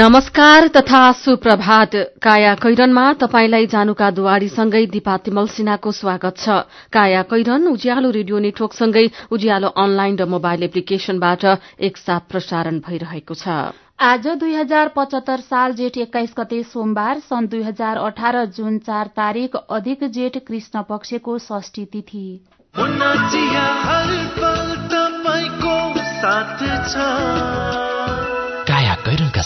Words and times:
नमस्कार 0.00 0.66
तथा 0.68 1.00
सुप्रभात। 1.12 1.94
काया 2.22 2.54
कैरनमा 2.56 3.02
तपाईंलाई 3.20 3.66
जानुका 3.66 4.10
दुवारीसँगै 4.10 4.84
दिपा 4.86 5.16
तिमल 5.18 5.46
सिन्हाको 5.46 5.90
स्वागत 5.92 6.36
छ। 6.38 6.48
काया 6.88 7.22
कैरन 7.28 7.66
उज्यालो 7.68 8.10
रेडियो 8.10 8.38
नेटवर्कसँगै 8.38 9.04
उज्यालो 9.30 9.68
अनलाइन 9.76 10.16
र 10.16 10.24
मोबाइल 10.26 10.62
एप्लिकेशनबाट 10.62 11.44
एकसाथ 11.84 12.20
प्रसारण 12.30 12.78
भइरहेको 12.80 13.34
छ। 13.34 13.76
आज 14.00 14.24
दुई 14.40 14.54
हजार 14.54 14.88
पचहत्तर 14.96 15.40
साल 15.44 15.76
जेठ 15.76 15.98
एक्काइस 15.98 16.32
गते 16.38 16.62
सोमबार 16.72 17.20
सन् 17.28 17.50
दुई 17.52 17.62
हजार 17.62 18.00
अठार 18.00 18.44
जुन 18.56 18.78
चार 18.80 19.12
तारीक 19.12 19.60
अधिक 19.70 20.08
जेठ 20.16 20.40
कृष्ण 20.48 20.82
पक्षको 20.88 21.38
षष्ठी 21.44 21.84
तिथि। 21.92 22.26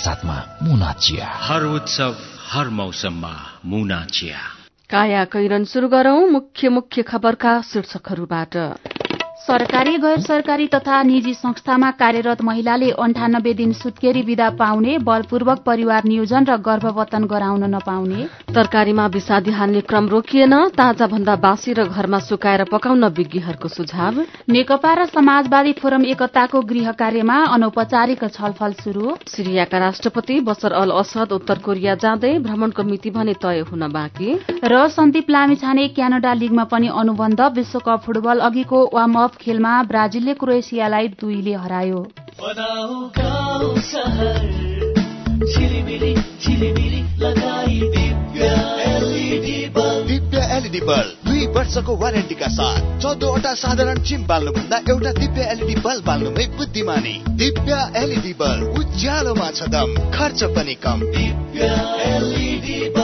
साथमा 0.05 0.59
मुना 0.63 0.93
चिया। 0.93 1.29
हर 1.35 1.63
उत्सव 1.63 2.17
हर 2.51 2.69
मौसममा 2.69 3.33
मुना 3.67 4.05
चिया। 4.05 4.39
काया 4.91 5.25
कैरन 5.25 5.65
शुरू 5.65 5.89
गरौं 5.89 6.27
मुख्य 6.27 6.69
मुख्य 6.69 7.03
खबरका 7.03 7.63
शीर्षकहरूबाट। 7.63 8.57
सरकारी 9.47 9.97
गैर 9.99 10.21
सरकारी 10.21 10.67
तथा 10.67 11.03
निजी 11.03 11.33
संस्थामा 11.35 11.91
कार्यरत 11.93 12.43
महिलाले 12.43 12.91
अन्ठानब्बे 12.97 13.53
दिन 13.55 13.73
सुत्केरी 13.75 14.21
विदा 14.23 14.49
पाउने 14.57 14.97
बलपूर्वक 14.99 15.59
परिवार 15.67 16.05
नियोजन 16.05 16.45
र 16.45 16.57
गर्भवतन 16.59 17.25
गराउन 17.29 17.65
नपाउने। 17.75 18.25
तरकारीमा 18.49 19.07
विषादी 19.07 19.51
हाल्ने 19.53 19.81
क्रम 19.85 20.09
रोकिएन 20.09 20.55
ताजा 20.73 21.07
भन्दा 21.07 21.35
बासी 21.37 21.73
र 21.73 21.85
घरमा 21.85 22.19
सुकाएर 22.21 22.65
पकाउन 22.73 23.05
विज्ञहरूको 23.11 23.69
सुझाव। 23.69 24.23
नेकपा 24.49 24.95
र 24.95 25.05
समाजवादी 25.13 25.73
फोरम 25.77 26.05
एकताको 26.07 26.63
गृह 26.65 26.91
कार्यमा 26.97 27.37
अनौपचारिक 27.53 28.25
छलफल 28.31 28.73
शुरू 28.81 29.17
सिरियाका 29.29 29.79
राष्ट्रपति 29.79 30.41
बसर 30.41 30.73
अल 30.73 30.97
असद 30.97 31.37
उत्तर 31.39 31.59
कोरिया 31.61 31.95
जाँदै 32.01 32.33
भ्रमणको 32.41 32.83
मिति 32.85 33.11
भने 33.11 33.37
तय 33.45 33.61
हुन 33.69 33.93
बाँकी। 33.93 34.33
र 34.65 34.89
सन्दीप 34.97 35.31
लामिछाने 35.31 35.87
क्यानाडा 35.93 36.33
लिगमा 36.41 36.65
पनि 36.73 36.89
अनुबन्ध 36.97 37.41
विश्वकप 37.55 38.03
फुटबल 38.07 38.45
अघिको 38.49 38.83
वार्म 38.95 39.23
खेलमा 39.41 39.73
ब्राजिलले 39.83 40.35
क्रोएसियालाई 40.35 41.09
दुईले 41.21 41.55
हरायो। 41.55 42.01
Divya 50.07 50.39
LED 50.57 50.81
bulb. 50.81 51.27
दुई 51.27 51.47
वर्षको 51.47 51.97
वारेन्टीका 51.97 52.49
साथ 52.49 52.81
चौधवटा 53.03 53.53
साधारण 53.55 53.99
चिम 54.03 54.27
बाल्नुभन्दा 54.27 54.77
एउटा 54.91 55.13
दिव्य 55.13 55.43
एलइडी 55.53 55.75
बल्ब 55.81 56.05
बाल्नुमै 56.07 56.47
बुद्धिमानी। 56.57 57.15
दिव्य 57.37 57.73
एलइडी 57.97 58.33
बल्ब 58.41 58.79
उज्यालोमा 58.79 59.51
छ 59.51 59.69
दम 59.69 59.95
खर्च 60.13 60.45
पनि 60.57 60.75
कम। 60.85 60.99
दिव्य 61.17 61.73
एलइडी 62.07 62.79
बल्ब। 62.91 63.04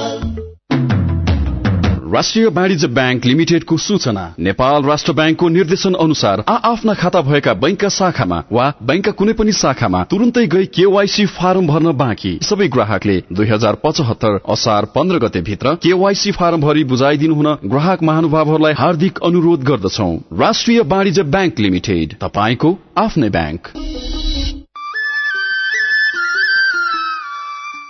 राष्ट्रिय 2.12 2.46
वाणिज्य 2.46 2.86
ब्याङ्क 2.88 3.24
लिमिटेडको 3.24 3.76
सूचना 3.78 4.22
नेपाल 4.38 4.82
राष्ट्र 4.82 5.12
ब्याङ्कको 5.12 5.48
निर्देशन 5.48 5.94
अनुसार 5.94 6.42
आ 6.48 6.54
आफ्ना 6.70 6.94
खाता 6.94 7.20
भएका 7.22 7.52
बैंकका 7.54 7.88
शाखामा 7.88 8.38
वा 8.52 8.64
बैंकका 8.82 9.12
कुनै 9.20 9.32
पनि 9.32 9.52
शाखामा 9.52 10.02
तुरन्तै 10.10 10.46
गई 10.46 10.66
केवाईसी 10.74 11.26
फारम 11.36 11.66
भर्न 11.66 11.92
बाँकी। 11.96 12.32
सबै 12.42 12.68
ग्राहकले 12.68 13.16
दुई 13.32 13.46
हजार 13.46 13.74
पचहत्तर 13.84 14.38
असार 14.48 14.84
पन्ध्र 14.94 15.18
गते 15.18 15.40
भित्र 15.50 15.74
केवाईसी 15.82 16.32
फारम 16.32 16.60
भरि 16.60 16.84
बुझाइदिनु 16.84 17.34
हुन 17.34 17.48
ग्राहक 17.66 18.02
महानुभावहरूलाई 18.02 18.72
हार्दिक 18.78 19.18
अनुरोध 19.24 19.64
गर्दछौ। 19.70 20.10
राष्ट्रिय 20.40 20.80
वाणिज्य 20.86 21.22
ब्याङ्क 21.36 21.60
लिमिटेड 21.60 22.18
तपाईँको 22.20 22.78
आफ्नै 22.98 23.30
ब्याङ्क। 23.30 23.72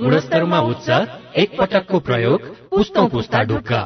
गुणस्तरमा 0.00 0.58
उच्च 0.70 0.88
एक 1.38 1.56
पटकको 1.58 1.98
प्रयोग 2.00 2.44
पुस्तौं 2.70 3.08
पुस्ता 3.08 3.42
ढुक्का। 3.48 3.80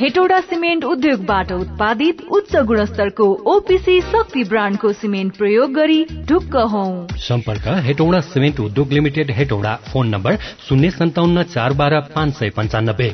हेटौडा 0.00 0.40
सिमेन्ट 0.40 0.84
उद्योगबाट 0.84 1.52
उत्पादित 1.52 2.20
उच्च 2.30 2.56
गुणस्तरको 2.66 3.26
ओपिसी 3.54 4.00
शक्ति 4.02 4.44
ब्रान्डको 4.44 4.92
सिमेन्ट 4.92 5.36
प्रयोग 5.36 5.72
गरी 5.72 6.00
ढुक्क 6.28 6.56
हौ। 6.72 6.84
सम्पर्क 7.24 7.68
हेटौडा 7.86 8.20
सिमेन्ट 8.28 8.60
उद्योग 8.60 8.92
लिमिटेड 8.92 9.30
हेटौडा 9.30 9.74
फोन 9.92 10.08
नम्बर 10.08 10.36
शून्य 10.68 10.90
सन्ताउन्न 10.90 11.42
चार 11.54 11.72
बाह्र 11.72 12.00
पाँच 12.14 12.34
सय 12.34 12.50
पञ्चानब्बे 12.56 13.10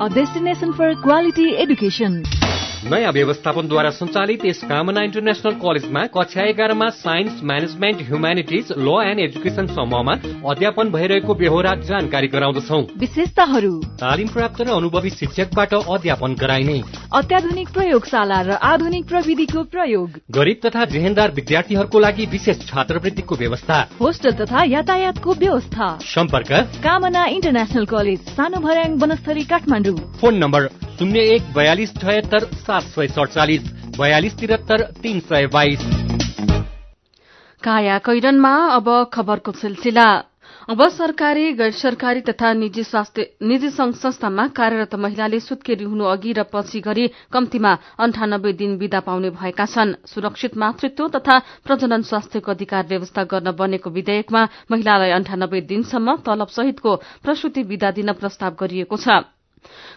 A 0.00 0.06
destination 0.14 0.72
for 0.72 0.86
quality 1.02 1.44
education. 1.64 2.22
नयाँ 2.82 3.10
व्यवस्थापनद्वारा 3.12 3.90
सञ्चालित 3.90 4.44
यस 4.44 4.60
कामना 4.66 5.02
इन्टरनेसनल 5.02 5.54
कलेजमा 5.54 6.02
कक्षा 6.10 6.42
एघारमा 6.42 6.88
science 6.98 7.42
management 7.42 7.98
humanities 8.02 8.72
law 8.78 8.88
and 9.06 9.20
education 9.20 9.66
समूहमा 9.66 10.14
अध्यापन 10.50 10.90
भइरहेको 10.90 11.34
बेहोरा 11.34 11.74
जानकारी 11.80 12.28
गराउँदछौ। 12.28 12.80
विशेषताहरू। 12.98 13.72
तालिम 14.02 14.28
प्राप्त 14.28 14.60
र 14.60 14.68
अनुभवी 14.74 15.10
शिक्षकबाट 15.10 15.74
अध्यापन 15.74 16.34
गराइने। 16.34 16.78
अत्याधुनिक 17.14 17.68
प्रयोगशाला 17.70 18.40
र 18.42 18.50
आधुनिक 18.50 19.04
प्रविधिको 19.06 19.62
प्रयोग। 19.70 20.10
गरिब 20.34 20.58
तथा 20.66 20.84
जेहेन्दार 20.90 21.30
विद्यार्थीहरूको 21.30 21.98
लागि 21.98 22.26
विशेष 22.26 22.66
छात्रवृत्तिको 22.66 23.34
व्यवस्था। 23.36 23.78
होस्टल 24.00 24.32
तथा 24.42 24.64
यातायातको 24.66 25.30
व्यवस्था। 25.38 25.86
सम्पर्क। 26.02 26.50
कामना 26.82 27.24
इन्टरनेसनल 27.30 27.84
कलेज 27.86 28.20
सानो 28.34 28.58
भर्याङ 28.58 28.98
वनस्थली 28.98 29.44
काठमाडौँ। 29.46 29.96
फोन 30.20 30.34
नम्बर 30.34 30.70
शून्य 30.98 31.20
एक 31.34 31.42
बयालिस 31.54 31.90
छयत्तर 31.94 32.44
सात 32.72 32.84
सय 32.90 33.06
सडचालिस 33.08 33.62
बयालिस 33.98 34.34
त्रिहत्तर 34.34 34.82
तीन 35.02 35.18
सय 35.22 35.46
बाइस। 35.52 35.80
काया 37.62 37.98
कैरनमा 38.00 38.52
अब 38.72 38.86
खबरको 39.12 39.52
सिलसिला। 39.52 40.04
अब 40.68 40.80
सरकारी 40.90 41.52
गैर 41.52 41.72
सरकारी 41.72 42.20
तथा 42.20 42.52
निजी 42.54 43.70
संघ 43.70 43.92
संस्थामा 43.94 44.46
कार्यरत 44.56 44.94
महिलाले 44.94 45.40
सुत्केरी 45.40 45.84
हुनु 45.84 46.04
अघि 46.06 46.32
र 46.32 46.42
पछि 46.48 46.80
गरी 46.80 47.06
कम्तीमा 47.32 47.72
अन्ठानब्बे 48.00 48.52
दिन 48.54 48.76
विदा 48.78 49.00
पाउने 49.04 49.30
भएका 49.36 49.66
छन्। 49.66 49.94
सुरक्षित 50.06 50.56
मातृत्व 50.56 51.08
तथा 51.12 51.38
प्रजनन 51.66 52.02
स्वास्थ्यको 52.08 52.50
अधिकार 52.50 52.86
व्यवस्था 52.88 53.24
गर्न 53.26 53.52
बनेको 53.52 53.90
विधेयकमा 53.90 54.42
महिलालाई 54.70 55.10
अन्ठानब्बे 55.10 55.60
दिनसम्म 55.68 56.16
तलब 56.24 56.48
सहितको 56.48 56.96
प्रसूति 57.20 57.62
विदा 57.68 57.90
दिन 57.92 58.12
प्रस्ताव 58.14 58.56
गरिएको 58.56 58.96
छ। 58.96 59.20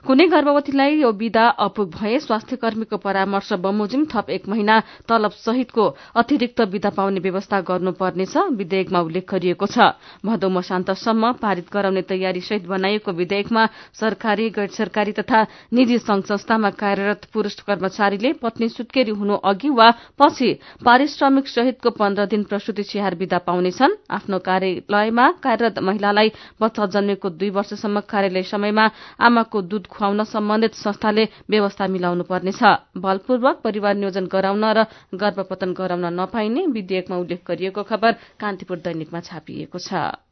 कुनै 0.08 0.26
गर्भवतीलाई 0.30 0.98
यो 1.02 1.10
विधा 1.20 1.46
अपुग 1.66 1.90
भए 1.92 2.18
स्वास्थ्य 2.20 2.56
कर्मीको 2.64 2.98
परामर्श 3.02 3.52
बमोजिम 3.64 4.06
थप 4.06 4.30
एक 4.30 4.48
महिना 4.50 4.80
तलब 5.10 5.32
सहितको 5.42 5.86
अतिरिक्त 6.22 6.62
विधा 6.74 6.90
पाउने 6.98 7.20
व्यवस्था 7.20 7.60
गर्नुपर्नेछ 7.70 8.36
विधेयकमा 8.60 9.00
उल्लेख 9.02 9.26
गरिएको 9.32 9.66
छ। 9.66 9.78
भदौ 10.26 10.50
मसान्तसम्म 10.50 11.32
पारित 11.42 11.68
गराउने 11.74 12.02
तयारी 12.06 12.42
सहित 12.42 12.68
बनाइएको 12.68 13.12
विधेयकमा 13.12 13.66
सरकारी 14.00 14.50
गैर 14.58 14.70
सरकारी 14.78 15.12
तथा 15.20 15.42
निजी 15.74 15.98
संघ 16.00 16.24
संस्थामा 16.26 16.70
कार्यरत 16.78 17.26
पुरूष 17.34 17.56
कर्मचारीले 17.66 18.34
पत्नी 18.44 18.70
सुत्केरी 18.70 19.18
हुनु 19.18 19.36
अघि 19.44 19.70
वा 19.72 19.90
पछि 20.22 20.52
पारिश्रमिक 20.86 21.48
सहितको 21.48 21.90
पन्ध्र 21.98 22.26
दिन 22.30 22.44
प्रसूति 22.46 22.84
स्याहार 22.84 23.16
विधा 23.16 23.38
पाउनेछन्। 23.50 23.98
आफ्नो 24.12 24.40
कार्यालयमा 24.46 25.26
कार्यरत 25.44 25.80
महिलालाई 25.82 26.32
बच्चा 26.62 26.86
जन्मेको 26.94 27.30
दुई 27.42 27.50
वर्षसम्म 27.58 28.00
कार्यालय 28.06 28.44
समयमा 28.54 28.90
आमाको 29.26 29.55
बाछाको 29.56 29.62
दूध 29.64 29.88
खुवाउन 29.88 30.24
सम्बन्धित 30.26 30.74
संस्थाले 30.76 31.24
व्यवस्था 31.50 31.88
मिलाउनु 31.88 32.24
पर्नेछ 32.28 32.62
बलपूर्वक 32.98 33.62
परिवार 33.64 33.96
नियोजन 33.96 34.26
गराउन 34.28 34.66
र 34.74 34.86
गर्भपतन 35.16 35.74
गराउन 35.74 36.06
नपाइने 36.20 36.66
विधेयकमा 36.76 37.16
उल्लेख 37.18 37.42
गरिएको 37.48 37.84
खबर 37.84 38.12
कान्तिपुर 38.40 38.78
दैनिकमा 38.84 39.20
छापिएको 39.22 39.80
छ। 39.80 40.25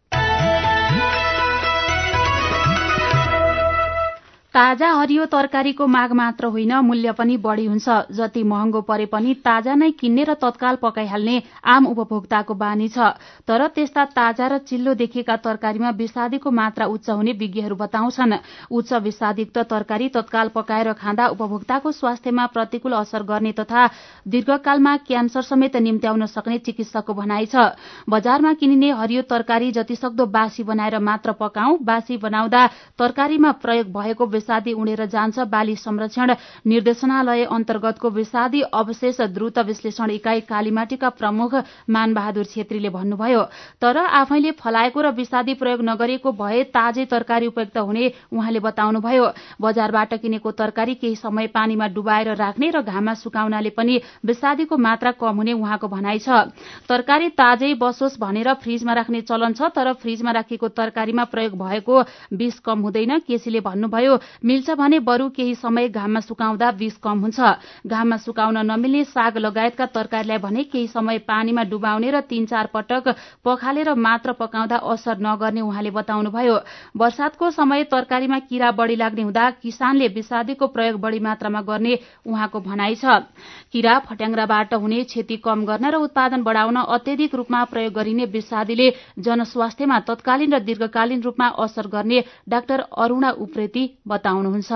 ताजा 4.53 4.89
हरियो 4.93 5.25
तरकारीको 5.25 5.85
माग 5.87 6.11
मात्र 6.13 6.45
होइन 6.45 6.73
मूल्य 6.85 7.11
पनि 7.11 7.37
बढ़ी 7.41 7.65
हुन्छ। 7.65 7.89
जति 8.13 8.41
महँगो 8.45 8.81
परे 8.85 9.05
पनि 9.09 9.33
ताजा 9.41 9.73
नै 9.75 9.89
किन्ने 9.91 10.23
र 10.23 10.33
तत्काल 10.37 10.75
पकाइहाल्ने 10.77 11.41
आम 11.65 11.85
उपभोक्ताको 11.87 12.53
बानी 12.53 12.87
छ। 12.87 13.17
तर 13.49 13.67
त्यस्ता 13.73 14.03
ताजा 14.13 14.47
र 14.47 14.57
चिल्लो 14.61 14.93
देखिएका 14.93 15.35
तरकारीमा 15.41 15.89
विषादीको 15.97 16.51
मात्रा 16.51 16.85
उच्च 16.85 17.09
हुने 17.09 17.31
विज्ञहरू 17.33 17.75
बताउँछन्। 17.75 18.33
उच्च 18.69 18.93
विषादीयुक्त 19.01 19.57
तरकारी 19.65 20.09
तत्काल 20.11 20.47
पकाएर 20.53 20.93
खाँदा 21.01 21.27
उपभोक्ताको 21.33 21.91
स्वास्थ्यमा 21.91 22.45
प्रतिकूल 22.53 22.93
असर 22.93 23.23
गर्ने 23.25 23.51
तथा 23.57 23.87
दीर्घकालमा 24.27 24.95
क्यान्सर 25.09 25.41
समेत 25.43 25.77
निम्त्याउन 25.79 26.25
सक्ने 26.27 26.57
चिकित्सकको 26.61 27.13
भनाइ 27.15 27.45
छ। 27.47 27.73
बजारमा 28.05 28.53
किनिने 28.53 28.91
हरियो 29.01 29.21
तरकारी 29.25 29.71
जतिसक्दो 29.73 30.25
बासी 30.29 30.63
बनाएर 30.63 30.99
मात्र 31.01 31.31
पकाऊ 31.41 31.77
बासी 31.81 32.21
बनाउँदा 32.21 32.65
तरकारीमा 33.01 33.51
प्रयोग 33.57 33.89
भएको 33.89 34.41
विषादी 34.43 34.73
उडेर 34.75 35.05
जान्छ। 35.07 35.39
बाली 35.47 35.75
संरक्षण 35.77 36.35
निर्देशनालय 36.67 37.43
अन्तर्गतको 37.47 38.09
विषादी 38.11 38.61
अवशेष 38.73 39.21
द्रुत 39.31 39.59
विश्लेषण 39.63 40.09
इकाई 40.11 40.39
कालीमाटीका 40.43 41.09
प्रमुख 41.15 41.55
मानबहादुर 41.87 42.45
छेत्रीले 42.45 42.89
भन्नुभयो 42.91 43.41
तर 43.81 43.97
आफैले 43.97 44.51
फलाएको 44.59 45.01
र 45.01 45.07
विषादी 45.13 45.53
प्रयोग 45.55 45.81
नगरिएको 45.83 46.31
भए 46.33 46.63
ताजै 46.75 47.05
तरकारी 47.05 47.47
उपयुक्त 47.47 47.77
हुने 47.79 48.11
उहाँले 48.33 48.59
बताउनुभयो। 48.59 49.25
बजारबाट 49.61 50.13
किनेको 50.19 50.51
तरकारी 50.53 50.95
केही 50.95 51.15
समय 51.15 51.47
पानीमा 51.47 51.87
डुबाएर 51.87 52.35
राख्ने 52.35 52.69
र 52.69 52.81
घाममा 52.83 53.13
सुकाउनाले 53.15 53.69
पनि 53.69 53.99
विषादीको 54.25 54.77
मात्रा 54.77 55.11
कम 55.15 55.35
हुने 55.37 55.53
उहाँको 55.53 55.87
भनाइ 55.87 56.19
छ। 56.19 56.51
तरकारी 56.89 57.29
ताजै 57.31 57.73
बसोस् 57.79 58.19
भनेर 58.19 58.53
फ्रिजमा 58.59 58.93
राख्ने 58.93 59.21
चलन 59.23 59.53
छ 59.53 59.71
तर 59.71 59.93
फ्रिजमा 59.95 60.31
राखिएको 60.33 60.67
तरकारीमा 60.69 61.23
प्रयोग 61.31 61.53
भएको 61.55 62.01
विष 62.33 62.59
कम 62.59 62.79
हुँदैन 62.81 63.19
केसीले 63.23 63.59
भन्नुभयो। 63.61 64.17
मिल्छ 64.41 64.69
भने 64.73 64.99
बरू 65.01 65.29
केही 65.29 65.55
समय 65.55 65.87
घाममा 65.89 66.19
सुकाउँदा 66.21 66.69
विष 66.79 66.95
कम 67.03 67.19
हुन्छ। 67.19 67.39
घाममा 67.87 68.17
सुकाउन 68.17 68.57
नमिल्ने 68.65 69.03
साग 69.05 69.37
लगायतका 69.37 69.85
तरकारीलाई 69.87 70.37
भने 70.37 70.63
केही 70.63 70.87
समय 70.87 71.17
पानीमा 71.23 71.63
डुबाउने 71.65 72.11
र 72.11 72.21
तीन 72.23 72.45
चार 72.45 72.69
पटक 72.73 73.07
पखालेर 73.45 73.93
मात्र 73.95 74.31
पकाउँदा 74.33 74.77
असर 74.85 75.17
नगर्ने 75.19 75.61
उहाँले 75.61 75.91
बताउनुभयो। 75.91 76.57
वर्षातको 76.97 77.49
समय 77.51 77.83
तरकारीमा 77.91 78.39
किरा 78.41 78.71
बढ़ी 78.73 78.95
लाग्ने 78.95 79.21
हुँदा 79.23 79.49
किसानले 79.63 80.07
विषादीको 80.09 80.67
प्रयोग 80.67 80.99
बढ़ी 81.01 81.19
मात्रामा 81.19 81.61
गर्ने 81.61 81.97
उहाँको 82.25 82.59
भनाइ 82.61 82.95
छ। 82.95 83.05
किरा 83.71 83.97
फट्याङ्राबाट 84.01 84.73
हुने 84.73 85.03
क्षति 85.03 85.37
कम 85.37 85.65
गर्न 85.65 85.89
र 85.89 85.95
उत्पादन 86.03 86.43
बढ़ाउन 86.43 86.75
अत्यधिक 86.75 87.35
रूपमा 87.35 87.63
प्रयोग 87.65 87.93
गरिने 87.93 88.25
विषादीले 88.33 88.89
जनस्वास्थ्यमा 89.19 89.99
तत्कालीन 90.07 90.53
र 90.53 90.59
दीर्घकालीन 90.61 91.21
रूपमा 91.21 91.47
असर 91.63 91.87
गर्ने 91.87 92.23
डाक्टर 92.49 92.79
अरूणा 92.97 93.29
उप्रेती 93.43 93.83
बताउनुहुन्छ 94.22 94.72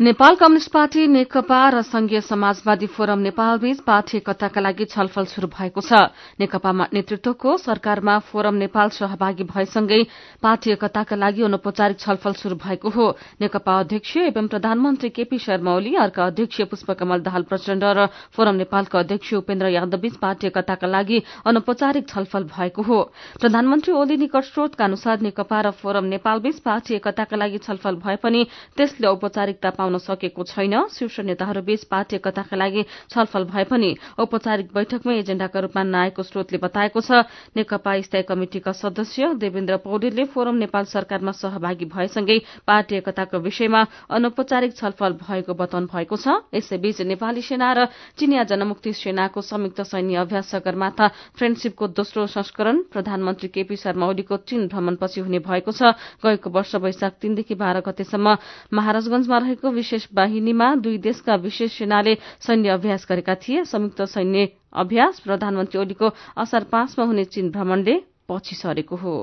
नेपाल 0.00 0.34
कम्युनिष्ट 0.34 0.70
पार्टी 0.72 1.06
नेकपा 1.06 1.60
र 1.70 1.80
संघीय 1.84 2.20
समाजवादी 2.24 2.86
फोरम 2.88 3.18
नेपालबीच 3.20 3.80
पार्टी 3.84 4.16
एकताका 4.16 4.60
लागि 4.60 4.84
छलफल 4.86 5.24
शुरू 5.28 5.48
भएको 5.52 5.80
छ। 5.82 6.08
नेकपा 6.40 6.72
नेतृत्वको 6.88 7.56
सरकारमा 7.60 8.18
फोरम 8.24 8.54
नेपाल 8.56 8.88
सहभागी 8.90 9.44
भएसँगै 9.44 10.00
पार्टी 10.40 10.70
एकताका 10.72 11.16
लागि 11.16 11.42
अनौपचारिक 11.44 11.98
छलफल 12.00 12.32
शुरू 12.32 12.56
भएको 12.56 12.88
हो। 12.88 13.08
नेकपा 13.44 13.78
अध्यक्ष 13.80 14.16
एवं 14.24 14.46
प्रधानमन्त्री 14.48 15.08
केपी 15.10 15.38
शर्मा 15.38 15.74
ओली 15.76 15.94
अर्का 16.00 16.24
अध्यक्ष 16.26 16.60
पुष्पकमल 16.72 17.20
दाहाल 17.20 17.42
प्रचण्ड 17.44 17.84
र 17.84 18.06
फोरम 18.32 18.56
नेपालका 18.56 18.98
अध्यक्ष 18.98 19.34
उपेन्द्र 19.34 19.68
यादवबीच 19.68 20.16
पार्टी 20.16 20.46
एकताका 20.46 20.88
लागि 20.88 21.22
अनौपचारिक 21.44 22.08
छलफल 22.08 22.48
भएको 22.48 22.82
हो। 22.82 23.02
प्रधानमन्त्री 23.36 23.92
ओली 23.92 24.16
निकट 24.16 24.48
स्रोतका 24.48 24.84
अनुसार 24.84 25.20
नेकपा 25.20 25.60
र 25.60 25.76
फोरम 25.76 26.08
नेपालबीच 26.16 26.64
पार्टी 26.64 26.94
एकताका 26.96 27.36
लागि 27.36 27.58
छलफल 27.60 28.00
भए 28.00 28.16
पनि 28.16 28.44
त्यसले 28.76 29.06
औपचारिकता 29.06 29.76
पाउन 29.90 29.98
सकेको 29.98 30.42
छैन। 30.44 30.86
शीर्ष 30.88 31.20
नेताहरूबीच 31.26 31.84
पार्टी 31.90 32.16
एकताका 32.16 32.56
लागि 32.56 32.82
छलफल 33.10 33.44
भए 33.50 33.64
पनि 33.66 33.90
औपचारिक 34.18 34.68
बैठकमै 34.70 35.18
एजेण्डाका 35.18 35.58
रूपमा 35.60 35.82
नआएको 35.84 36.22
स्रोतले 36.22 36.58
बताएको 36.62 37.00
छ। 37.00 37.26
नेकपा 37.58 37.92
स्थायी 38.00 38.22
कमिटिका 38.22 38.72
सदस्य 38.72 39.34
देवेन्द्र 39.34 39.76
पौडेलले 39.82 40.24
फोरम 40.30 40.54
नेपाल 40.62 40.84
सरकारमा 40.86 41.32
सहभागी 41.32 41.84
भएसँगै 41.90 42.38
पार्टी 42.62 42.94
एकताको 42.96 43.38
विषयमा 43.40 43.80
अनौपचारिक 44.08 44.76
छलफल 44.78 45.12
भएको 45.18 45.54
बताउनु 45.54 45.90
भएको 45.90 46.16
छ। 46.16 46.46
यसैबीच 46.54 47.02
नेपाली 47.02 47.42
सेना 47.42 47.68
र 47.74 47.78
चिनिया 48.14 48.44
जनमुक्ति 48.46 48.92
सेनाको 48.94 49.40
संयुक्त 49.42 49.80
सैन्य 49.82 50.22
अभ्यास 50.22 50.54
सगरमाथा 50.54 51.06
फ्रेण्डशीपको 51.34 51.84
दोस्रो 51.90 52.26
संस्करण 52.28 52.82
प्रधानमन्त्री 52.92 53.48
केपी 53.50 53.76
शर्मा 53.76 54.06
ओलीको 54.06 54.36
चीन 54.46 54.68
भ्रमणपछि 54.70 55.20
हुने 55.20 55.38
भएको 55.40 55.72
छ। 55.72 55.98
गएको 56.22 56.50
वर्ष 56.50 56.74
वैशाख 56.76 57.12
तीनदेखि 57.20 57.54
बाह्र 57.54 57.80
गतेसम्म 57.80 58.36
महाराजगंजमा 58.72 59.38
रहेको 59.38 59.70
विशेष 59.80 60.06
वाहिनीमा 60.12 60.74
दुई 60.84 60.98
देशका 61.00 61.34
विशेष 61.40 61.78
सेनाले 61.78 62.14
सैन्य 62.46 62.68
अभ्यास 62.70 63.06
गरेका 63.08 63.34
थिए। 63.42 63.64
संयुक्त 63.66 64.02
सैन्य 64.12 64.48
अभ्यास 64.76 65.20
प्रधानमन्त्री 65.20 65.80
ओलीको 65.80 66.14
असार 66.38 66.64
पाँचमा 66.72 67.04
हुने 67.04 67.24
चीन 67.26 67.50
भ्रमणले 67.50 68.00
पछि 68.28 68.56
सरेको 68.56 68.96
हो। 68.96 69.18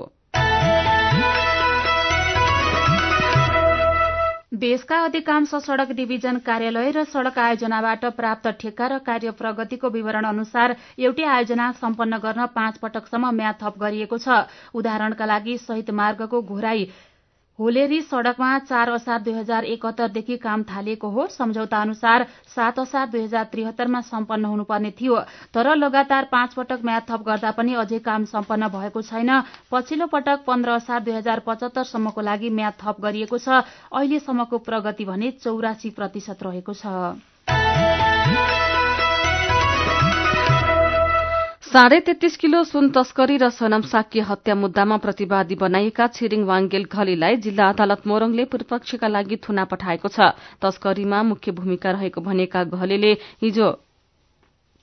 देशका 4.53 4.97
अधिकांश 5.05 5.53
सड़क 5.55 5.91
डिभिजन 5.91 6.37
कार्यालय 6.39 6.91
र 6.91 7.03
सड़क 7.05 7.37
आयोजनाबाट 7.39 8.05
प्राप्त 8.17 8.47
ठेक्का 8.59 8.87
र 8.87 8.97
कार्य 9.05 9.31
प्रगतिको 9.37 9.89
विवरण 9.89 10.25
अनुसार 10.25 10.75
एउटै 10.97 11.23
आयोजना 11.25 11.71
सम्पन्न 11.77 12.17
गर्न 12.17 12.45
पाँच 12.55 12.77
पटकसम्म 12.77 13.29
म्याद 13.37 13.55
थप 13.61 13.75
गरिएको 13.77 14.17
छ। 14.17 14.27
उदाहरणका 14.73 15.25
लागि 15.25 15.57
शहीद 15.57 15.89
मार्गको 15.93 16.41
घोराई 16.41 16.89
होलेरी 17.59 18.01
सड़कमा 18.01 18.47
चार 18.61 18.89
असार 18.91 19.21
दुई 19.21 19.33
हजार 19.33 19.65
एकहत्तरदेखि 19.65 20.35
काम 20.37 20.63
थालिएको 20.63 21.09
हो। 21.09 21.25
सम्झौता 21.27 21.77
अनुसार 21.81 22.25
सात 22.55 22.79
असार 22.79 23.07
दुई 23.09 23.21
हजार 23.21 23.45
त्रिहत्तरमा 23.51 24.01
सम्पन्न 24.01 24.45
हुनुपर्ने 24.45 24.91
थियो 24.99 25.15
तर 25.53 25.75
लगातार 25.75 26.27
पाँच 26.31 26.53
पटक 26.53 26.79
म्याद 26.85 27.03
थप 27.09 27.21
गर्दा 27.25 27.51
पनि 27.57 27.73
अझै 27.75 27.99
काम 28.05 28.25
सम्पन्न 28.29 28.67
भएको 28.69 29.01
छैन। 29.01 29.31
पछिल्लो 29.71 30.07
पटक 30.13 30.45
पन्ध्र 30.47 30.69
असार 30.77 31.01
दुई 31.03 31.13
हजार 31.13 31.39
पचहत्तरसम्मको 31.47 32.21
लागि 32.21 32.49
म्याद 32.51 32.73
थप 32.83 33.01
गरिएको 33.01 33.37
छ। 33.37 33.65
अहिलेसम्मको 33.89 34.57
प्रगति 34.61 35.05
भने 35.05 35.31
चौरासी 35.41 35.89
प्रतिशत 35.97 36.43
रहेको 36.43 36.73
छ। 36.73 36.85
साढे 41.67 41.99
तेत्तीस 41.99 42.35
किलो 42.37 42.63
सुन 42.63 42.85
तस्करी 42.95 43.35
र 43.37 43.47
सनम 43.51 43.81
साक्य 43.83 44.21
हत्या 44.23 44.55
मुद्दामा 44.55 44.97
प्रतिवादी 45.03 45.55
बनाइएका 45.59 46.05
छिरिङ 46.15 46.43
वाङ्गेल 46.47 46.85
घलीलाई 46.87 47.35
जिल्ला 47.43 47.65
अदालत 47.69 48.07
मोरङले 48.07 48.45
पूर्वपक्षका 48.47 49.07
लागि 49.07 49.37
थुना 49.43 49.63
पठाएको 49.67 50.07
छ। 50.07 50.31
तस्करीमा 50.63 51.19
मुख्य 51.31 51.51
भूमिका 51.51 51.91
रहेको 51.91 52.21
भनेका 52.23 52.63
घलेले 52.71 53.11
हिजो 53.43 53.67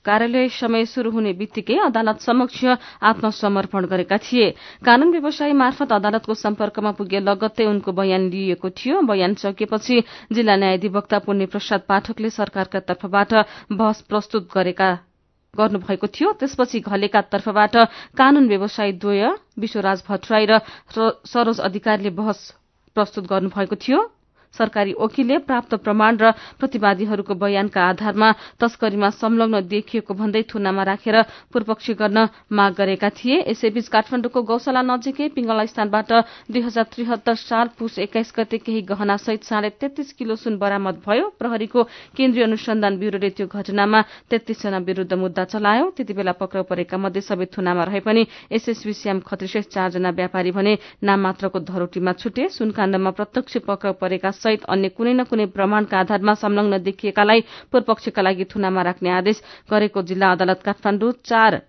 कार्यालय 0.05 0.49
समय 0.51 0.85
शुरू 0.85 1.11
हुने 1.11 1.33
बित्तिकै 1.33 1.79
अदालत 1.89 2.21
समक्ष 2.21 2.77
आत्मसमर्पण 3.01 3.89
गरेका 3.89 4.21
थिए। 4.21 4.51
कानून 4.85 5.17
व्यवसायी 5.17 5.57
मार्फत 5.57 5.93
अदालतको 5.95 6.35
सम्पर्कमा 6.37 6.93
पुगे 7.01 7.21
लगत्तै 7.23 7.65
उनको 7.65 7.97
बयान 7.97 8.29
लिइएको 8.29 8.71
थियो। 8.77 9.01
बयान 9.09 9.41
सकिएपछि 9.41 9.97
जिल्ला 10.33 10.57
न्यायाधिवक्ता 10.61 11.19
पुण्य 11.25 11.47
प्रसाद 11.49 11.89
पाठकले 11.89 12.31
सरकारका 12.31 12.81
तर्फबाट 12.85 13.35
बहस 13.73 14.05
प्रस्तुत 14.05 14.53
गरेका 14.53 14.93
गर्नुभएको 15.55 16.07
थियो। 16.07 16.33
त्यसपछि 16.41 16.81
घलेका 16.81 17.21
तर्फबाट 17.33 17.77
कानून 18.19 18.49
व्यवसायी 18.49 18.93
द्वय 18.99 19.25
विश्वराज 19.59 20.03
भट्टराई 20.09 20.45
र 20.47 20.59
सरोज 21.27 21.61
अधिकारीले 21.61 22.11
बहस 22.11 22.41
प्रस्तुत 22.97 23.25
गर्नुभएको 23.27 23.77
थियो। 23.77 24.01
सरकारी 24.55 24.95
वकिलले 24.95 25.39
प्राप्त 25.45 25.75
प्रमाण 25.85 26.17
र 26.17 26.31
प्रतिवादीहरूको 26.61 27.35
बयानका 27.35 27.81
आधारमा 27.85 28.29
तस्करीमा 28.61 29.11
संलग्न 29.13 29.61
देखिएको 29.67 30.15
भन्दै 30.15 30.43
थुनामा 30.51 30.83
राखेर 30.85 31.17
पूर्वक्षी 31.53 31.95
गर्न 31.95 32.29
माग 32.51 32.73
गरेका 32.75 33.09
थिए। 33.13 33.37
यसैबीच 33.45 33.89
काठमाडौँको 33.89 34.43
गौशाला 34.45 34.83
नजिकै 34.85 35.29
पिंगला 35.35 35.65
स्थानबाट 35.67 36.11
दुई 36.51 36.63
हजार 36.63 36.85
त्रिहत्तर 36.93 37.35
साल 37.37 37.69
पुष 37.79 37.99
एक्काइस 37.99 38.33
गते 38.37 38.59
केही 38.59 38.81
गहना 38.85 39.17
सहित 39.19 39.45
साढे 39.45 39.71
तेत्तीस 39.81 40.13
किलो 40.15 40.37
सुन 40.37 40.59
बरामद 40.59 41.03
भयो। 41.07 41.29
प्रहरीको 41.39 41.83
केन्द्रीय 42.17 42.45
अनुसन्धान 42.45 42.99
ब्यूरोले 42.99 43.31
त्यो 43.31 43.47
घटनामा 43.49 44.01
तेत्तीसजना 44.31 44.79
विरूद्ध 44.87 45.13
मुद्दा 45.15 45.45
चलायो। 45.51 45.91
त्यति 45.97 46.13
बेला 46.15 46.33
पक्राउ 46.39 46.65
परेका 46.65 46.97
मध्ये 46.99 47.23
सबै 47.23 47.47
थुनामा 47.51 47.85
रहे 47.85 48.01
पनि 48.01 48.27
एसएसबी 48.53 48.93
श्याम 48.93 49.21
खत्रीशेष 49.27 49.65
चारजना 49.75 50.11
व्यापारी 50.11 50.51
भने 50.51 50.79
नाम 51.03 51.21
मात्रको 51.21 51.59
धरोटीमा 51.63 52.13
छुटे। 52.15 52.49
सुनकाण्डमा 52.51 53.11
प्रत्यक्ष 53.11 53.57
पक्राउ 53.67 53.93
परेका 54.01 54.31
सहित 54.45 54.65
अन्य 54.69 54.89
कुनै 54.97 55.13
न 55.13 55.25
कुनै 55.25 55.47
प्रमाणका 55.55 55.99
आधारमा 55.99 56.35
संलग्न 56.39 56.83
देखिएकालाई 56.85 57.47
पूर्वपक्षका 57.71 58.23
लागि 58.23 58.45
थुनामा 58.51 58.83
राख्ने 58.85 59.11
आदेश 59.13 59.45
गरेको 59.71 60.03
जिल्ला 60.05 60.33
अदालत 60.33 60.67
काठमाडौँ 60.67 61.13
चार 61.25 61.61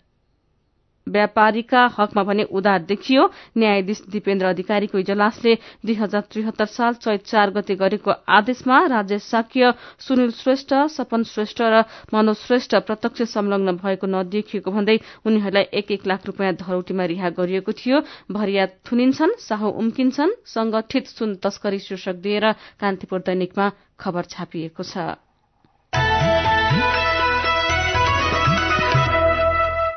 व्यापारीका 1.08 1.86
हकमा 1.98 2.24
भने 2.24 2.44
उदार 2.52 2.82
देखियो। 2.84 3.30
न्यायाधीश 3.58 4.02
दिपेन्द्र 4.10 4.46
अधिकारीको 4.48 4.98
इजलासले 4.98 5.54
दुई 5.86 5.96
हजार 5.96 6.22
त्रिहत्तर 6.32 6.66
साल 6.68 6.94
चैत 6.96 7.24
चार 7.26 7.50
गते 7.52 7.76
गरेको 7.76 8.12
आदेशमा 8.30 8.80
राज्य 8.88 9.20
साक्य 9.22 9.74
सुनिल 10.00 10.32
श्रेष्ठ 10.34 10.74
सपन 10.92 11.24
श्रेष्ठ 11.24 11.62
र 11.64 11.84
मनोज 12.14 12.38
श्रेष्ठ 12.38 12.76
प्रत्यक्ष 12.88 13.22
संलग्न 13.34 13.76
भएको 13.78 14.08
नदेखिएको 14.08 14.72
भन्दै 14.72 14.98
उनीहरूलाई 15.26 15.68
एक 15.74 15.92
एक 15.92 16.08
लाख 16.08 16.26
रूपियाँ 16.26 16.54
धरौटीमा 16.56 17.06
रिहा 17.06 17.30
गरिएको 17.38 17.72
थियो। 17.74 18.02
भरिया 18.32 18.66
थुनिन्छन् 18.86 19.38
साहु 19.40 19.70
उम्किन्छन् 19.82 20.38
संगठित 20.46 21.08
सुन 21.08 21.36
तस्करी 21.38 21.80
शीर्षक 21.80 22.16
दिएर 22.22 22.52
कान्तिपुर 22.82 23.20
दैनिकमा 23.26 23.72
खबर 24.00 24.24
छापिएको 24.26 24.84
छ। 24.84 24.98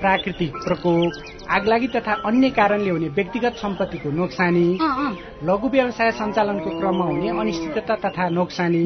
प्राकृतिक 0.00 0.52
प्रकोप 0.64 1.12
आगलागी 1.50 1.88
तथा 1.88 2.12
अन्य 2.26 2.50
कारणले 2.50 2.90
हुने 2.90 3.08
व्यक्तिगत 3.08 3.54
सम्पत्तिको 3.56 4.10
नोक्सानी 4.10 4.66
लघु 5.48 5.68
व्यवसाय 5.68 6.10
सञ्चालनको 6.12 6.70
क्रममा 6.78 7.04
हुने 7.04 7.28
अनिश्चितता 7.40 7.94
तथा 8.04 8.28
नोक्सानी 8.28 8.84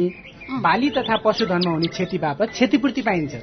बाली 0.64 0.88
तथा 0.90 1.16
पशुधनमा 1.16 1.71
हुने 1.71 1.87
क्षति 1.87 2.18
बापत 2.18 2.49
क्षतिपूर्ति 2.50 3.02
पाइन्छ। 3.02 3.35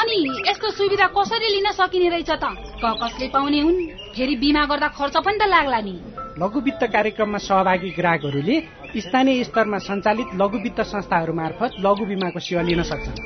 अनि 0.00 0.18
यसको 0.48 0.70
सुविधा 0.70 1.06
कसरी 1.16 1.48
लिन 1.54 1.70
सकिने 1.72 2.08
रहेछ 2.08 2.30
त? 2.30 2.44
कसले 2.84 3.28
पाउने 3.28 3.60
हुन्? 3.60 3.78
फेरि 4.14 4.34
बिमा 4.36 4.64
गर्दा 4.66 4.88
खर्च 4.98 5.16
पनि 5.16 5.38
त 5.38 5.48
लाग्ला 5.48 5.80
नि। 5.80 5.94
लघु 6.38 6.60
वित्त 6.60 6.84
कार्यक्रममा 6.92 7.38
सहभागी 7.38 7.88
ग्राहकहरूले 7.92 8.56
स्थानीय 8.96 9.42
स्तरमा 9.44 9.78
सञ्चालित 9.78 10.28
लघु 10.40 10.58
वित्त 10.58 10.80
संस्थाहरू 10.82 11.32
मार्फत 11.34 11.70
लघु 11.84 12.04
बिमाको 12.08 12.40
सेवा 12.40 12.62
लिन 12.62 12.82
सक्छन्। 12.82 13.18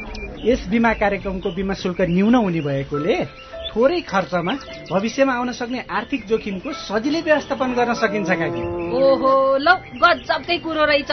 यस 0.42 0.66
बिमा 0.70 0.92
कार्यक्रमको 1.02 1.50
बिमा 1.54 1.75
शुल्क 1.75 2.00
न्यून 2.10 2.34
हुने 2.34 2.60
भएकोले 2.66 3.16
थोरै 3.70 4.00
खर्चमा 4.10 4.52
भविष्यमा 4.90 5.32
आउन 5.34 5.52
सक्ने 5.52 5.84
आर्थिक 5.86 6.26
जोखिमको 6.26 6.72
सजिलै 6.82 7.20
व्यवस्थापन 7.22 7.70
गर्न 7.78 7.94
सकिन्छ 7.94 8.30
कुरो 10.66 10.84
रहेछ। 10.84 11.10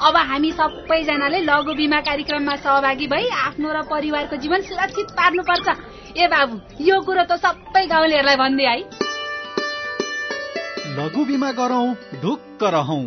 अब 0.00 0.16
हामी 0.16 0.50
सबैजनाले 0.52 1.40
लघु 1.40 1.72
बिमा 1.74 2.00
कार्यक्रममा 2.00 2.56
सहभागी 2.56 3.06
भई 3.06 3.28
आफ्नो 3.48 3.68
र 3.72 3.82
परिवारको 3.88 4.36
जीवन 4.36 4.60
सुरक्षित 4.68 5.08
पार्नुपर्छ। 5.16 5.68
ए 6.16 6.26
बाबु 6.28 6.54
यो 6.84 7.00
कुरो 7.00 7.24
त 7.24 7.32
सबै 7.40 7.86
गाउँलेहरूलाई 7.86 8.36
भन्दै 8.36 8.66
है 8.66 9.08
लघु 10.90 11.24
बिमा 11.24 11.50
गरौँ 11.52 11.94
ढुक्क 12.22 12.62
रहौं। 12.74 13.02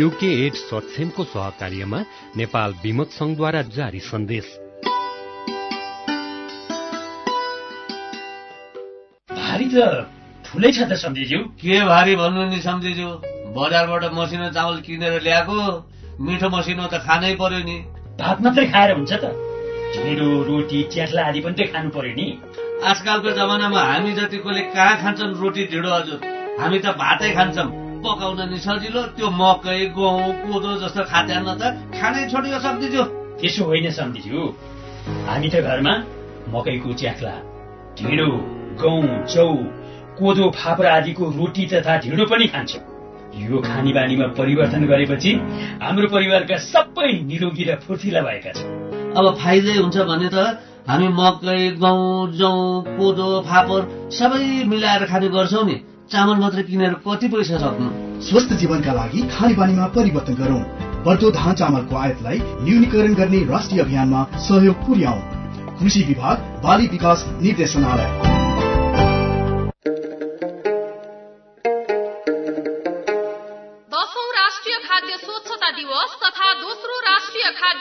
युके 0.00 0.30
एड 0.46 0.54
सक्षमको 0.60 1.24
सहकार्यमा 1.24 2.00
नेपाल 2.36 2.74
विमक 2.84 3.10
संघद्वारा 3.10 3.62
जारी 3.76 4.00
सन्देश। 4.08 4.48
भारी 9.30 9.68
त 9.74 9.86
ठुलै 10.44 10.72
छ 10.72 10.90
त 10.90 10.98
सम्झिज्यू। 11.04 11.40
के 11.62 11.80
भारी 11.86 12.16
भन्नु 12.16 12.44
नि 12.50 12.60
सम्झिज्यू? 12.66 13.08
बजारबाट 13.54 14.04
मसिनो 14.18 14.50
चामल 14.58 14.80
किनेर 14.86 15.20
ल्याएको 15.22 15.58
मिठो 16.20 16.48
मसिनो 16.56 16.86
त 16.86 17.04
खानै 17.06 17.34
पर्यो 17.40 17.60
नि। 17.68 17.76
भात 18.18 18.42
मात्रै 18.42 18.66
खाएर 18.74 18.90
हुन्छ 18.98 19.12
त। 19.12 19.24
ढिँडो 19.94 20.28
रोटी 20.48 20.82
च्याख्ला 20.92 21.22
आदि 21.30 21.40
पनि 21.46 21.54
त 21.58 21.72
खानु 21.72 21.90
पर्यो 21.94 22.14
नि। 22.18 22.26
आजकलको 22.78 23.30
जमानामा 23.34 23.80
हामी 23.82 24.12
जतिकोले 24.14 24.60
कहाँ 24.70 24.96
खान्छन् 25.02 25.34
रोटी 25.34 25.62
ढिँडो 25.70 25.90
हजुर 25.90 26.18
हामी 26.60 26.78
त 26.78 26.86
भातै 26.94 27.30
खान्छौँ। 27.34 27.66
पकाउन 28.02 28.40
नि 28.50 28.58
सजिलो 28.62 29.02
त्यो 29.18 29.28
मकै 29.34 29.78
गहुँ 29.98 30.30
कोदो 30.46 30.70
जस्तो 30.82 31.02
खाद्यान्न 31.10 31.48
त 31.58 31.62
खानै 31.90 32.22
छोडियो 32.30 32.58
सम्झिज्यू। 32.62 33.02
त्यसो 33.40 33.64
होइन 33.66 33.90
सम्झिज्यू। 33.98 34.40
हामी 35.26 35.48
त 35.50 35.56
घरमा 35.66 35.94
मकैको 36.54 36.90
च्याख्ला 36.94 37.34
ढिँडो 37.98 38.28
गहुँ 38.78 39.26
चौ 39.26 39.46
कोदो 40.18 40.44
फापरा 40.54 40.94
आदिको 40.94 41.24
रोटी 41.34 41.64
तथा 41.74 41.92
ढिँडो 42.06 42.24
पनि 42.30 42.46
खान्छौँ। 42.54 42.82
यो 43.42 43.58
खानी 43.58 43.92
बानीमा 43.92 44.26
परिवर्तन 44.38 44.82
गरेपछि 44.86 45.30
हाम्रो 45.82 46.06
परिवारका 46.14 46.56
सबै 46.72 47.10
निरोगी 47.26 47.64
र 47.68 47.70
फुर्तिला 47.82 48.20
भएका 48.22 48.52
छन्। 48.54 48.70
अब 49.18 49.24
फाइदै 49.34 49.74
हुन्छ 49.82 49.96
भने 50.10 50.28
त 50.30 50.38
हामी 50.88 51.08
मकै 51.08 51.70
गहुँ 51.70 52.32
जौ 52.32 52.50
कोदो 52.88 53.40
फापर 53.40 53.80
सबै 54.10 54.64
मिलाएर 54.64 55.04
खाने 55.04 55.28
गर्छौँ 55.28 55.64
नि। 55.64 55.74
चामल 56.10 56.40
मात्रै 56.40 56.62
किनेर 56.62 56.94
कति 57.06 57.28
पैसा 57.28 57.58
सक्नु? 57.58 57.88
स्वस्थ 58.22 58.52
जीवनका 58.52 58.92
लागि 58.92 59.20
खाने 59.28 59.54
बानीमा 59.54 59.86
परिवर्तन 59.86 60.34
गरौँ। 60.34 60.62
बढ्दो 61.04 61.30
धान 61.30 61.54
चामलको 61.54 61.96
आयातलाई 61.96 62.40
न्यूनीकरण 62.40 63.14
गर्ने 63.14 63.44
राष्ट्रिय 63.44 63.80
अभियानमा 63.80 64.26
सहयोग 64.38 64.86
पुर्याउँ। 64.86 65.20
कृषि 65.78 66.02
विभाग 66.02 66.36
बाली 66.64 66.86
विकास 66.86 67.26
निर्देशनालय। 67.42 68.37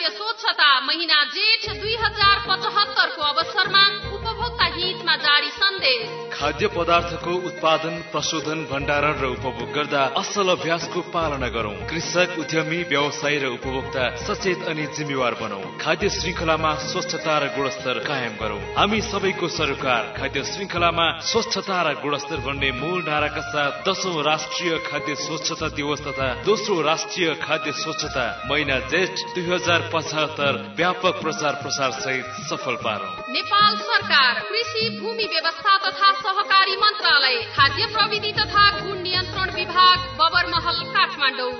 स्वच्छता 0.10 0.80
महिना 0.80 1.24
जेठ 1.24 1.70
दुई 1.82 1.96
हजार 1.96 2.40
पचहत्तरको 2.50 3.22
अवसरमा 3.22 3.84
उपभोक्ता 4.14 4.66
हितमा 4.66 5.16
जारी 5.16 5.50
सन्देश। 5.50 6.27
खाद्य 6.38 6.68
पदार्थको 6.68 7.32
उत्पादन 7.50 7.96
प्रशोधन 8.14 8.60
भण्डारण 8.70 9.14
र 9.22 9.26
उपभोग 9.28 9.70
गर्दा 9.74 10.02
असल 10.18 10.50
अभ्यासको 10.50 11.02
पालना 11.10 11.48
गरौं। 11.50 11.74
कृषक 11.90 12.36
उद्यमी 12.40 12.82
व्यवसायी 12.94 13.38
र 13.42 13.46
उपभोक्ता 13.58 14.04
सचेत 14.22 14.68
अनि 14.70 14.86
जिम्मेवार 14.98 15.34
बनौ। 15.42 15.62
खाद्य 15.82 16.10
श्रृङ्खलामा 16.10 16.74
स्वच्छता 16.84 17.38
र 17.42 17.46
गुणस्तर 17.58 18.00
कायम 18.06 18.36
गरौं। 18.38 18.62
हामी 18.78 19.00
सबैको 19.02 19.48
सरकार 19.50 20.04
खाद्य 20.14 20.44
श्रृङ्खलामा 20.44 21.08
स्वच्छता 21.26 21.78
र 21.82 21.94
गुणस्तर 22.06 22.38
भन्ने 22.46 22.70
मूल 22.82 23.00
नाराका 23.10 23.42
साथ 23.50 23.72
दशौं 23.90 24.16
राष्ट्रिय 24.24 24.78
खाद्य 24.86 25.16
स्वच्छता 25.18 25.68
दिवस 25.74 26.06
तथा 26.06 26.28
दोस्रो 26.46 26.78
राष्ट्रिय 26.82 27.34
खाद्य 27.42 27.72
स्वच्छता 27.82 28.26
महिना 28.46 28.78
जेठ 28.94 29.26
दुई 29.34 29.46
हजार 29.50 29.90
पचहत्तर 29.90 30.54
व्यापक 30.78 31.16
प्रचार 31.18 31.54
प्रसार 31.66 31.92
सहित 31.98 32.26
सफल 32.46 32.76
पारौं। 32.86 33.12
नेपाल 33.34 33.74
सरकार 33.90 34.34
कृषि 34.50 34.84
भूमि 35.02 35.28
व्यवस्था 35.34 35.78
तथा 35.82 36.14
सहकारी 36.28 36.76
मन्त्रालय 36.76 37.36
खाद्य 37.56 37.86
प्रविधि 37.86 38.32
तथा 38.32 38.64
गुण 38.80 38.98
नियन्त्रण 39.02 39.54
विभाग 39.56 40.00
बबरमहल 40.20 40.82
काठमाडौँ। 40.96 41.52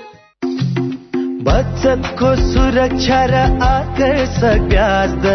बचतको 1.46 2.34
सुरक्षा 2.52 3.24
र 3.24 3.34
आकर्षक 3.62 4.68
ब्याज 4.68 5.26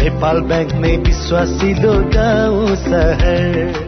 नेपाल 0.00 0.40
ब्याङ्क 0.40 0.72
नै 0.72 0.96
विश्वासिलो 0.96 1.92
गाउँ 2.16 2.76
सहर। 2.76 3.87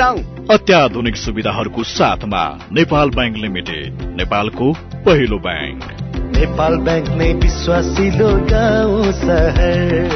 जाउँ 0.01 0.47
अत्याधुनिक 0.49 1.15
सुविधाहरूको 1.15 1.83
साथमा 1.83 2.43
नेपाल 2.73 3.09
बैंक 3.09 3.35
लिमिटेड 3.37 4.01
नेपालको 4.17 4.67
पहिलो 5.05 5.37
बैंक 5.39 5.83
नेपाल 6.37 6.77
बैंक 6.77 7.09
नै 7.19 7.27
विश्वासिलो 7.33 8.29
गाउँ 8.49 9.11
सहर। 9.11 10.15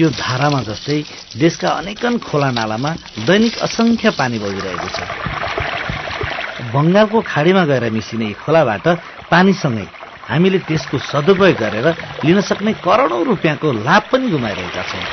यो 0.00 0.08
धारामा 0.12 0.60
जस्तै 0.62 0.98
देशका 1.40 1.68
अनेकन 1.82 2.18
खोला 2.24 2.50
नालामा 2.50 2.94
दैनिक 3.26 3.58
असंख्य 3.58 4.10
पानी 4.18 4.38
बगिरहेको 4.38 4.88
छ। 4.96 4.98
बङ्गालको 6.72 7.20
खाडीमा 7.20 7.64
गएर 7.64 7.90
मिसिने 7.90 8.32
खोलाबाट 8.40 8.88
पानीसँगै 9.30 9.86
हामीले 10.30 10.58
त्यसको 10.68 10.96
सदुपयोग 11.12 11.56
गरेर 11.60 11.86
लिन 12.24 12.40
सक्ने 12.48 12.72
करोडौं 12.80 13.24
रुपियाँको 13.26 13.72
लाभ 13.84 14.02
पनि 14.12 14.26
गुमाइरहेका 14.30 14.82
छौँ। 14.82 15.06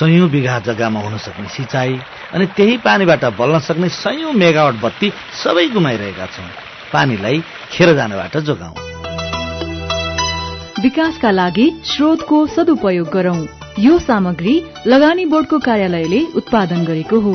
सयौं 0.00 0.30
बिघा 0.30 0.58
जग्गामा 0.58 1.00
हुन 1.00 1.18
सक्ने 1.18 1.48
सिंचाई 1.48 2.00
अनि 2.34 2.46
त्यही 2.46 2.76
पानीबाट 2.76 3.24
बल्न 3.24 3.58
सक्ने 3.58 3.88
सयौं 3.88 4.32
मेगावट 4.32 4.74
बत्ती 4.74 5.12
सबै 5.44 5.66
गुमाइरहेका 5.68 6.26
छौँ। 6.26 6.48
पानीलाई 6.92 7.42
खेर 7.70 7.94
जानबाट 7.94 8.36
जोगाउँ। 8.36 8.74
विकासका 10.82 11.30
लागि 11.30 11.70
स्रोतको 11.84 12.46
सदुपयोग 12.46 13.08
गरौं। 13.08 13.46
यो 13.78 13.98
सामग्री 13.98 14.62
लगानी 14.86 15.24
बोर्डको 15.24 15.58
कार्यालयले 15.58 16.26
उत्पादन 16.34 16.84
गरेको 16.84 17.20
हो। 17.20 17.34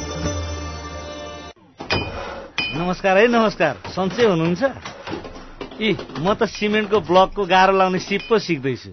नमस्कार 2.91 3.17
है 3.17 3.27
नमस्कार। 3.31 3.75
सन्चै 3.95 4.25
हुनुहुन्छ? 4.27 4.63
इ 5.79 5.95
म 6.19 6.35
त 6.35 6.43
सिमेन्टको 6.43 6.99
ब्लकको 7.07 7.43
गाह्रो 7.47 7.73
लाउने 7.79 7.99
सिप 8.03 8.27
पो 8.27 8.35
सिक्दैछु। 8.35 8.91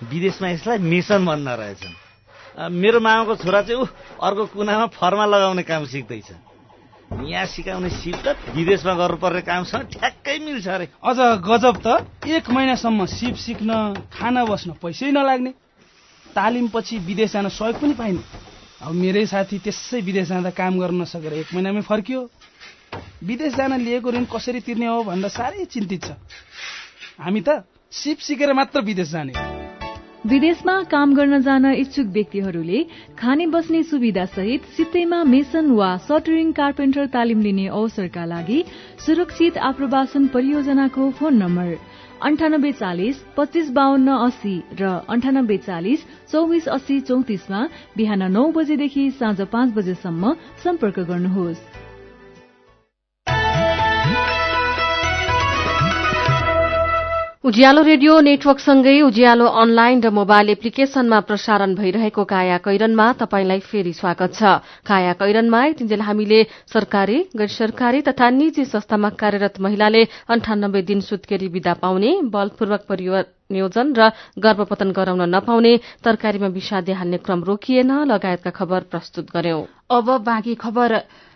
विदेशमा 0.00 0.48
यसलाई 0.48 0.78
मिसन 0.80 1.20
भन्न 1.20 1.48
रहेछन्। 1.60 2.72
मेरो 2.72 3.00
मामाको 3.04 3.34
छोरा 3.36 3.60
चाहिँ 3.68 3.76
ऊ 3.76 3.86
अर्को 4.16 4.56
कुनामा 4.56 4.86
फर्मा 4.96 5.24
लगाउने 5.28 5.62
काम 5.62 5.84
सिक्दैछ। 5.92 6.28
यहाँ 7.28 7.46
सिकाउने 7.52 7.90
सिप 8.00 8.16
त 8.24 8.32
विदेशमा 8.56 8.92
गर्नुपर्ने 8.96 9.42
कामसँग 9.44 9.92
ठ्याक्कै 9.92 10.38
मिल्छ 10.48 10.68
अरे। 10.72 10.88
अझ 11.04 11.18
गजब 11.44 11.76
त 11.84 12.08
एक 12.32 12.48
महिनासम्म 12.48 13.04
सिप 13.12 13.36
सिक्न 13.36 14.08
खाना 14.08 14.40
बस्न 14.48 14.80
पैसै 14.80 15.12
नलाग्ने। 15.12 15.52
तालिमपछि 16.32 16.96
विदेश 17.04 17.32
जान 17.36 17.52
सहयोग 17.52 17.76
पनि 17.76 17.92
पाइने। 17.92 18.24
अब 18.80 18.92
मेरै 18.96 19.28
साथी 19.28 19.60
त्यसै 19.60 20.00
विदेश 20.00 20.28
जाँदा 20.32 20.50
काम 20.56 20.80
गर्न 20.80 21.04
नसकेर 21.04 21.32
एक 21.44 21.52
महिनामै 21.52 21.84
फर्कियो। 21.84 22.20
विदेश 23.24 23.54
जान 23.56 23.80
लिएको 23.80 24.10
ऋण 24.10 24.24
कसरी 24.32 24.60
तिर्ने 24.60 24.86
हो 24.86 25.02
भन्दा 25.04 25.28
साह्रै 25.30 25.64
चिन्तित 25.72 26.04
छ। 26.04 26.10
हामी 27.20 27.40
त 27.40 27.64
सिप 27.92 28.18
सिकेर 28.28 28.52
मात्र 28.52 28.80
विदेश 28.82 29.10
जाने 29.10 29.32
विदेशमा 30.26 30.74
काम 30.86 31.14
गर्न 31.14 31.40
जान 31.42 31.64
इच्छुक 31.66 32.06
व्यक्तिहरूले 32.14 32.82
खाने 33.18 33.46
बस्ने 33.54 33.82
सुविधा 33.82 34.24
सहित 34.34 34.66
सित्तैमा 34.76 35.22
मेसन 35.24 35.70
वा 35.74 35.90
सटरिङ 36.06 36.52
कार्पेन्टर 36.52 37.06
तालिम 37.16 37.40
लिने 37.42 37.66
अवसरका 37.68 38.24
लागि 38.24 38.62
सुरक्षित 39.06 39.58
आप्रवासन 39.70 40.26
परियोजनाको 40.34 41.10
फोन 41.18 41.42
नम्बर 41.42 41.74
अन्ठानब्बे 42.22 42.72
चालिस 42.72 43.22
पच्चिस 43.36 43.70
बाहन्न 43.74 44.08
अस्सी 44.30 44.56
र 44.78 44.94
अन्ठानब्बे 45.10 45.56
चालिस 45.66 46.06
चौबिस 46.30 46.68
अस्सी 46.70 47.00
चौतिसमा 47.10 47.68
बिहान 47.96 48.22
नौ 48.32 48.50
बजेदेखि 48.54 49.10
साँझ 49.18 49.40
पाँच 49.52 49.72
बजेसम्म 49.74 50.34
सम्पर्क 50.64 50.98
गर्नुहोस्। 51.10 51.81
उज्यालो 57.44 57.82
रेडियो 57.82 58.18
नेटवर्कसँगै 58.22 59.00
उज्यालो 59.02 59.46
अनलाइन 59.60 60.00
र 60.00 60.10
मोबाइल 60.14 60.50
एप्लिकेशनमा 60.50 61.18
प्रसारण 61.26 61.74
भइरहेको 61.74 62.24
काया 62.24 62.58
कैरनमा 62.62 63.06
तपाईँलाई 63.18 63.60
फेरि 63.66 63.92
स्वागत 63.92 64.30
छ। 64.38 64.62
काया 64.86 65.12
कैरनमा 65.18 65.64
यतिन्जेल 65.66 66.00
हामीले 66.06 66.38
सरकारी 66.70 67.18
गैर 67.34 67.50
सरकारी 67.50 68.00
तथा 68.06 68.28
निजी 68.30 68.64
संस्थामा 68.64 69.10
कार्यरत 69.18 69.58
महिलाले 69.58 70.02
अन्ठानब्बे 70.30 70.82
दिन 70.86 71.00
सुत्केरी 71.02 71.48
विदा 71.50 71.74
पाउने 71.82 72.30
बलपूर्वक 72.30 72.86
नियोजन 73.50 73.90
र 73.98 74.14
गर्भपतन 74.38 74.94
गराउन 74.94 75.26
नपाउने 75.34 75.74
तरकारीमा 76.06 76.54
विषादी 76.54 76.92
हाल्ने 76.94 77.18
क्रम 77.26 77.42
रोकिएन 77.42 77.90
लगायतका 78.06 78.54
खबर 78.54 78.86
प्रस्तुत 78.86 79.34
गर्यौं। 79.34 79.66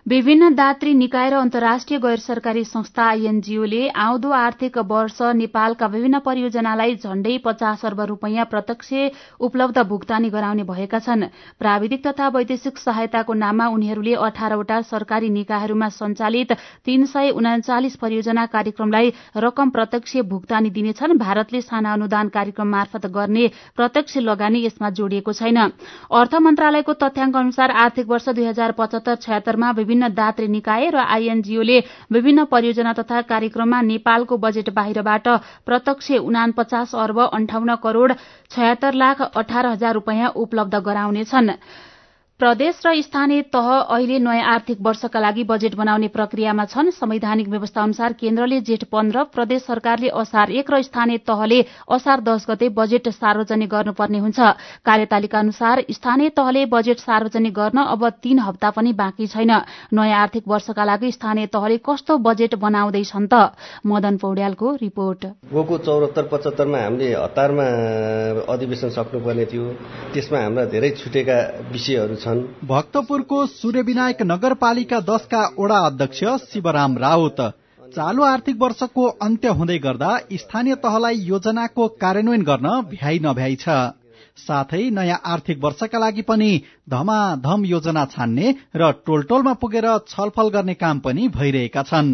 विभिन्न 0.06 0.48
दात्री 0.54 0.92
निकाय 0.94 1.30
र 1.30 1.34
अन्तर्राष्ट्रिय 1.34 1.98
गैर 2.00 2.18
सरकारी 2.18 2.62
संस्था 2.64 3.04
आईएनजीओले 3.04 3.88
आउँदो 3.90 4.30
आर्थिक 4.30 4.76
वर्ष 4.80 5.16
नेपालका 5.34 5.86
विभिन्न 5.86 6.18
परियोजनालाई 6.22 6.94
झण्डै 6.96 7.36
पचास 7.44 7.84
अर्ब 7.84 8.00
रूपियाँ 8.08 8.44
प्रत्यक्ष 8.46 8.92
उपलब्ध 9.40 9.78
भुक्तानी 9.82 10.30
गराउने 10.30 10.62
भएका 10.62 10.98
छन्। 10.98 11.24
प्राविधिक 11.58 12.06
तथा 12.06 12.28
वैदेशिक 12.28 12.78
सहायताको 12.78 13.34
नाममा 13.34 13.66
उनीहरूले 13.68 14.14
अठारवटा 14.14 14.80
सरकारी 14.84 15.28
निकायहरूमा 15.30 15.88
सञ्चालित 15.90 16.52
तीन 16.86 17.06
सय 17.06 17.30
उनाचालिस 17.32 17.96
परियोजना 17.96 18.46
कार्यक्रमलाई 18.54 19.12
रकम 19.36 19.70
प्रत्यक्ष 19.70 20.16
भुक्तानी 20.30 20.70
दिनेछन्। 20.70 21.18
भारतले 21.18 21.60
साना 21.62 21.92
अनुदान 21.92 22.28
कार्यक्रम 22.28 22.68
मार्फत 22.68 23.06
गर्ने 23.10 23.50
प्रत्यक्ष 23.76 24.16
लगानी 24.22 24.64
यसमा 24.66 24.90
जोडिएको 24.92 25.32
छैन। 25.32 25.58
अर्थ 25.58 26.34
मन्त्रालयको 26.46 26.92
तथ्याङ्क 26.94 27.36
अनुसार 27.36 27.70
आर्थिक 27.82 28.06
वर्ष 28.06 28.28
दुई 28.30 28.46
हजार 28.46 28.72
पचहत्तर 28.78 29.14
छयत्तरमा 29.26 29.72
दात्री 30.14 30.48
निकाय 30.48 30.88
र 30.90 30.96
आईएनजीओले 30.96 31.78
विभिन्न 32.12 32.44
परियोजना 32.44 32.92
तथा 32.92 33.20
कार्यक्रममा 33.22 33.80
नेपालको 33.82 34.36
बजेट 34.36 34.70
बाहिरबाट 34.70 35.28
प्रत्यक्ष 35.66 36.10
उना 36.20 36.46
पचास 36.56 36.94
अर्ब 36.94 37.18
अन्ठाउन्न 37.32 37.76
करोड़ 37.82 38.12
छयत्तर 38.50 38.92
लाख 38.94 39.22
अठार 39.22 39.66
हजार 39.66 39.94
रूपियाँ 39.94 40.30
उपलब्ध 40.36 40.74
गराउनेछन्। 40.86 41.50
प्रदेश 42.40 42.80
र 42.84 42.90
स्थानीय 43.00 43.40
तह 43.48 43.68
अहिले 43.88 44.18
नयाँ 44.20 44.44
आर्थिक 44.46 44.78
वर्षका 44.84 45.20
लागि 45.20 45.44
बजेट 45.48 45.74
बनाउने 45.74 46.08
प्रक्रियामा 46.12 46.64
छन्। 46.68 46.90
संवैधानिक 46.92 47.48
व्यवस्था 47.48 47.82
अनुसार 47.82 48.12
केन्द्रले 48.12 48.60
जेठ 48.60 48.82
पन्ध्र 48.92 49.22
प्रदेश 49.32 49.62
सरकारले 49.64 50.08
असार 50.12 50.50
एक 50.52 50.70
र 50.70 50.80
स्थानीय 50.82 51.18
तहले 51.24 51.60
असार 51.88 52.20
दश 52.20 52.44
गते 52.44 52.68
बजेट 52.76 53.08
सार्वजनिक 53.10 53.70
गर्नुपर्ने 53.70 54.18
हुन्छ। 54.20 54.40
कार्यतालिका 54.84 55.38
अनुसार 55.38 55.82
स्थानीय 55.90 56.28
तहले 56.36 56.64
बजेट 56.68 56.98
सार्वजनिक 57.00 57.54
गर्न 57.54 57.78
अब 57.86 58.08
तीन 58.20 58.38
हप्ता 58.38 58.70
पनि 58.70 58.92
बाँकी 58.92 59.26
छैन। 59.26 59.52
नयाँ 59.96 60.20
आर्थिक 60.20 60.44
वर्षका 60.44 60.84
लागि 60.84 61.12
स्थानीय 61.12 61.46
तहले 61.48 61.80
कस्तो 61.80 62.18
बजेट 62.20 62.54
बनाउँदैछन् 62.60 63.28
त? 63.32 63.56
मदन 63.80 64.16
पौड्यालको 64.20 64.74
रिपोर्ट। 64.84 65.24
गएको 65.56 65.78
चौरात्तर 65.88 66.28
पचहत्तरमा 66.28 66.84
हामीले 66.84 67.08
हतारमा 67.16 67.66
अधिवेशन 68.44 68.88
सक्नुपर्ने 68.92 69.44
थियो। 69.48 69.64
त्यसमा 70.12 70.38
हाम्रा 70.38 70.64
धेरै 70.68 70.90
छुटेका 71.00 71.40
विषयहरू 71.72 72.14
छन् 72.26 72.40
भक्तपुरको 72.66 73.38
सूर्यविनायक 73.48 74.22
नगरपालिका 74.22 74.98
दशका 75.00 75.42
वडा 75.58 75.78
अध्यक्ष 75.86 76.22
शिवराम 76.44 76.96
राउत 76.98 77.40
चालु 77.94 78.22
आर्थिक 78.24 78.56
वर्षको 78.62 79.04
अन्त्य 79.26 79.48
हुँदै 79.58 79.76
गर्दा 79.78 80.10
स्थानीय 80.34 80.74
तहलाई 80.84 81.20
योजनाको 81.24 81.86
कार्यान्वयन 82.02 82.42
गर्न 82.42 82.68
भ्याइ 82.90 83.18
नभ्याइ 83.26 83.54
छ। 83.56 83.76
साथै 84.38 84.82
नयाँ 84.90 85.20
आर्थिक 85.24 85.62
वर्षका 85.64 85.98
लागि 85.98 86.22
पनि 86.22 86.50
धमाधम 86.90 87.64
योजना 87.64 88.04
छान्ने 88.06 88.54
र 88.76 88.90
टोलटोलमा 89.06 89.52
पुगेर 89.62 89.86
छलफल 90.08 90.48
गर्ने 90.56 90.74
काम 90.82 90.98
पनि 91.06 91.28
भइरहेका 91.38 91.82
छन्। 91.82 92.10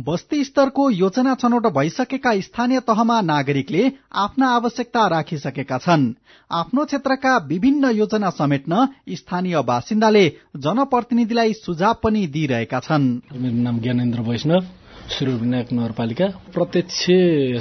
बस्ती 0.00 0.44
स्तरको 0.44 0.88
योजना 0.90 1.34
छनौट 1.34 1.66
भइसकेका 1.68 2.32
स्थानीय 2.40 2.80
तहमा 2.80 3.20
नागरिकले 3.22 3.82
आफ्ना 4.14 4.48
आवश्यकता 4.48 5.06
राखिसकेका 5.08 5.78
छन्। 5.78 6.06
आफ्नो 6.50 6.84
क्षेत्रका 6.84 7.36
विभिन्न 7.48 7.90
योजना 7.92 8.30
समेट्न 8.30 8.86
स्थानीय 9.12 9.60
बासिन्दाले 9.62 10.26
जनप्रतिनिधिलाई 10.56 11.52
सुझाव 11.54 11.94
पनि 12.02 12.26
दिइरहेका 12.26 12.80
छन्। 12.80 13.08
मेरो 13.34 13.56
नाम 13.62 13.80
ज्ञानेन्द्र 13.80 14.20
वैष्णव 14.30 14.66
सूर्यविनायक 15.10 15.72
नगरपालिका। 15.72 16.26
प्रत्यक्ष 16.54 17.04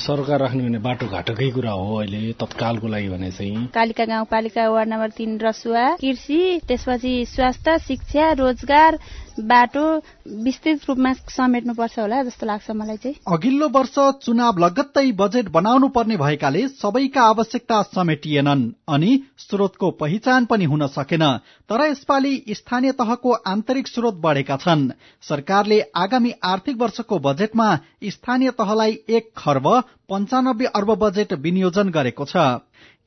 सरकार 0.05 0.39
राख्ने 0.39 0.63
भने 0.63 0.79
बाटोघाटोकै 0.79 1.49
कुरा 1.51 1.71
हो 1.71 1.95
अहिले 1.95 2.21
तत्कालको 2.39 2.87
लागि 2.87 3.09
भने 3.09 3.31
चाहिँ। 3.31 3.65
कालिका 3.73 4.05
गाउँपालिका 4.05 4.69
वार्ड 4.69 4.89
नम्बर 4.89 5.09
तीन 5.17 5.39
रसुवा 5.39 5.85
कृषि 5.97 6.61
त्यसपछि 6.67 7.13
स्वास्थ्य 7.25 7.77
शिक्षा 7.87 8.31
रोजगार 8.37 8.99
बाटो 9.39 9.83
विस्तृत 10.43 10.85
रूपमा 10.89 11.11
समेट्नुपर्छ 11.29 11.99
होला 11.99 12.21
जस्तो 12.23 12.45
लाग्छ 12.45 12.71
मलाई 12.71 12.97
चाहिँ। 12.97 13.15
अघिल्लो 13.27 13.67
वर्ष 13.69 13.95
चुनाव 14.23 14.57
लगत्तै 14.59 15.11
बजेट 15.11 15.49
बनाउनु 15.49 15.87
पर्ने 15.89 16.17
भएकाले 16.17 16.67
सबैका 16.69 17.21
आवश्यकता 17.23 17.81
समेटिएनन् 17.95 18.69
अनि 18.89 19.11
स्रोतको 19.39 19.91
पहिचान 19.99 20.45
पनि 20.45 20.65
हुन 20.65 20.87
सकेन 20.89 21.25
तर 21.69 21.85
यसपालि 21.85 22.33
स्थानीय 22.51 22.91
तहको 22.91 23.31
आन्तरिक 23.47 23.87
स्रोत 23.87 24.15
बढ़ेका 24.21 24.57
छन्। 24.57 24.89
सरकारले 25.23 25.79
आगामी 25.95 26.33
आर्थिक 26.43 26.81
वर्षको 26.81 27.19
बजेटमा 27.19 27.69
स्थानीय 28.09 28.51
तहलाई 28.51 28.97
एक 29.09 29.31
खर्ब 29.37 29.67
पञ्चानब्बे 30.09 30.65
अर्ब 30.65 30.95
बजेट 30.99 31.33
विनियोजन 31.39 31.89
गरेको 31.89 32.25
छ। 32.25 32.37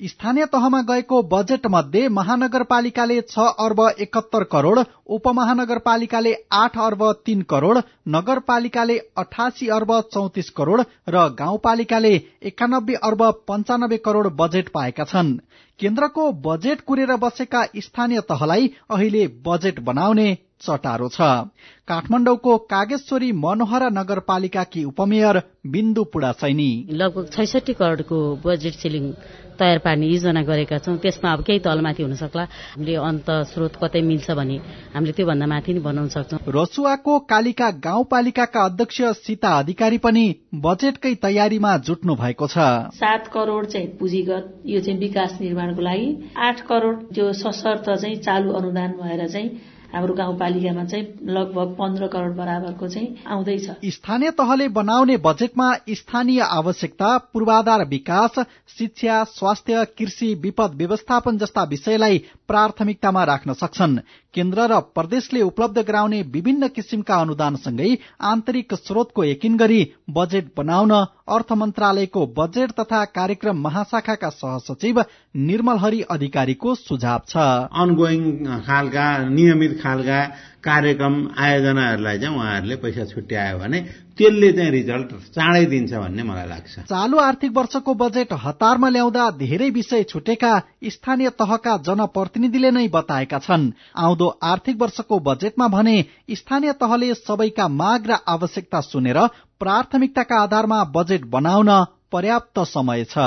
स्थानीय 0.01 0.45
तहमा 0.53 0.81
गएको 0.83 1.21
बजेट 1.23 1.67
मध्ये 1.71 2.09
महानगरपालिकाले 2.09 3.21
छ 3.23 3.39
अर्ब 3.65 3.81
एकहत्तर 4.01 4.45
करोड़ 4.53 4.79
उपमहानगरपालिकाले 5.09 6.33
आठ 6.53 6.79
अर्ब 6.79 7.05
तीन 7.27 7.43
करोड़ 7.51 7.79
नगरपालिकाले 8.09 8.99
अठासी 9.17 9.69
अर्ब 9.69 9.93
चौतिस 10.15 10.51
करोड़ 10.51 10.81
र 11.09 11.29
गाउँपालिकाले 11.39 12.15
एकानब्बे 12.43 12.95
अर्ब 13.03 13.23
पञ्चानब्बे 13.49 13.97
करोड़ 14.05 14.27
बजेट 14.41 14.69
पाएका 14.69 15.05
छन्। 15.05 15.39
केन्द्रको 15.83 16.25
बजेट 16.43 16.81
कुरेर 16.87 17.13
बसेका 17.19 17.65
स्थानीय 17.77 18.21
तहलाई 18.31 18.71
अहिले 18.91 19.27
बजेट 19.47 19.81
बनाउने 19.83 20.29
चटारो 20.63 21.09
छ। 21.09 21.51
काठमाडौँको 21.89 22.57
कागेश्वरी 22.71 23.31
मनोहरा 23.35 23.89
नगरपालिकाकी 23.93 24.85
उपमेयर 24.85 25.43
बिन्दु 25.67 26.03
पुडा 26.13 26.31
सैनी। 26.39 26.71
लगभग 26.93 27.31
छैसठी 27.35 27.73
करोड़को 27.75 28.19
बजेट 28.45 28.75
सिलिङ 28.75 29.11
तयार 29.59 29.79
पार्ने 29.79 30.07
योजना 30.07 30.43
गरेका 30.43 30.79
छौँ। 30.79 30.97
त्यसमा 31.03 31.33
अब 31.33 31.43
केही 31.43 31.59
तलमाथि 31.59 32.03
हुन 32.03 32.15
सक्ला। 32.15 32.43
हामीले 32.43 32.95
अन्त 32.95 33.31
स्रोत 33.51 33.75
कतै 33.83 34.01
मिल्छ 34.03 34.31
भने 34.31 34.57
हामीले 34.95 35.13
त्योभन्दा 35.13 35.47
माथि 35.47 35.73
नै 35.73 35.81
बनाउन 35.83 36.09
सक्छौँ। 36.09 36.41
रसुवाको 36.49 37.19
कालिका 37.27 37.71
गाउँपालिकाका 37.83 38.61
अध्यक्ष 38.65 39.03
सीता 39.19 39.51
अधिकारी 39.59 39.99
पनि 39.99 40.25
बजेटकै 40.63 41.15
तयारीमा 41.19 41.77
जुट्नु 41.83 42.15
भएको 42.15 42.47
छ। 42.47 42.57
सात 42.95 43.27
करोड़ 43.35 43.67
चाहिँ 43.67 43.89
पुँजीगत 43.99 44.63
यो 44.67 44.81
चाहिँ 44.81 44.99
विकास 44.99 45.39
निर्माणको 45.73 45.83
लागि 45.83 46.31
आठ 46.37 46.61
करोड़ 46.67 46.97
त्यो 47.15 47.33
सशर्त 47.33 47.91
चाहिँ 47.91 48.17
चालु 48.17 48.53
अनुदान 48.53 48.93
भएर 48.93 49.29
चाहिँ 49.29 49.61
हाम्रो 49.93 50.15
गाउँपालिकामा 50.15 50.85
चाहिँ 50.85 51.05
लगभग 51.29 51.75
पन्ध्र 51.77 52.07
करोड़ 52.09 52.33
बराबरको 52.33 52.89
चाहिँ 52.89 53.17
आउँदैछ। 53.29 53.85
स्थानीय 53.85 54.31
तहले 54.31 54.69
बनाउने 54.69 55.17
बजेटमा 55.17 55.69
स्थानीय 55.91 56.41
आवश्यकता 56.41 57.17
पूर्वाधार 57.33 57.85
विकास 57.85 58.39
शिक्षा 58.79 59.25
स्वास्थ्य 59.25 59.85
कृषि 59.85 60.35
विपद 60.35 60.75
व्यवस्थापन 60.75 61.39
जस्ता 61.39 61.63
विषयलाई 61.65 62.19
प्राथमिकतामा 62.49 63.25
राख्न 63.25 63.53
सक्छन्। 63.53 63.99
केन्द्र 64.35 64.67
र 64.67 64.79
प्रदेशले 64.95 65.41
उपलब्ध 65.43 65.79
गराउने 65.87 66.21
विभिन्न 66.33 66.69
किसिमका 66.69 67.17
अनुदानसँगै 67.21 67.89
आन्तरिक 68.25 68.75
स्रोतको 68.77 69.25
यकिन 69.25 69.57
गरी 69.57 69.81
बजेट 70.11 70.47
बनाउन 70.57 70.93
अर्थ 71.37 71.53
मन्त्रालयको 71.55 72.27
बजेट 72.39 72.71
तथा 72.81 73.05
कार्यक्रम 73.17 73.61
महाशाखाका 73.63 74.31
सहसचिव 74.33 75.01
निर्मल 75.43 75.79
हरि 75.79 76.01
अधिकारीको 76.11 76.75
सुझाव 76.77 77.21
छ। 77.29 77.37
अनगोइङ 77.83 78.25
खालका 78.67 79.07
नियमित 79.29 79.79
खालका 79.83 80.21
कार्यक्रम 80.63 81.15
आयोजनाहरूलाई 81.39 82.19
चाहिँ 82.19 82.37
उहाँहरूले 82.37 82.77
पैसा 82.77 83.05
छुट्यायो 83.05 83.59
भने 83.59 83.79
त्यसले 84.19 84.53
चाहिँ 84.53 84.71
रिजल्ट 84.71 85.11
चाँडै 85.35 85.65
दिन्छ 85.67 85.93
भन्ने 85.93 86.23
मलाई 86.23 86.49
लाग्छ। 86.49 86.75
चालु 86.87 87.19
आर्थिक 87.19 87.53
वर्षको 87.57 87.95
बजेट 87.95 88.33
हतारमा 88.45 88.89
ल्याउँदा 88.89 89.25
धेरै 89.39 89.71
विषय 89.71 90.03
छुटेका 90.05 90.53
स्थानीय 90.87 91.31
तहका 91.35 91.77
जनप्रतिनिधिले 91.83 92.71
नै 92.71 92.87
बताएका 92.89 93.39
छन्। 93.39 93.71
आउँदो 93.97 94.29
आर्थिक 94.43 94.77
वर्षको 94.83 95.19
बजेटमा 95.19 95.69
भने 95.69 95.97
स्थानीय 96.31 96.73
तहले 96.79 97.15
सबैका 97.15 97.69
माग 97.73 98.07
र 98.07 98.19
आवश्यकता 98.29 98.81
सुनेर 98.83 99.19
प्राथमिकताका 99.59 100.43
आधारमा 100.43 100.85
बजेट 100.95 101.25
बनाउन 101.27 101.71
पर्याप्त 102.13 102.59
समय 102.69 103.05
छ। 103.05 103.19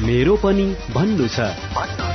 मेरो 0.00 0.36
पनि 0.36 0.66
भन्नु 0.94 1.28
छ। 1.28 2.05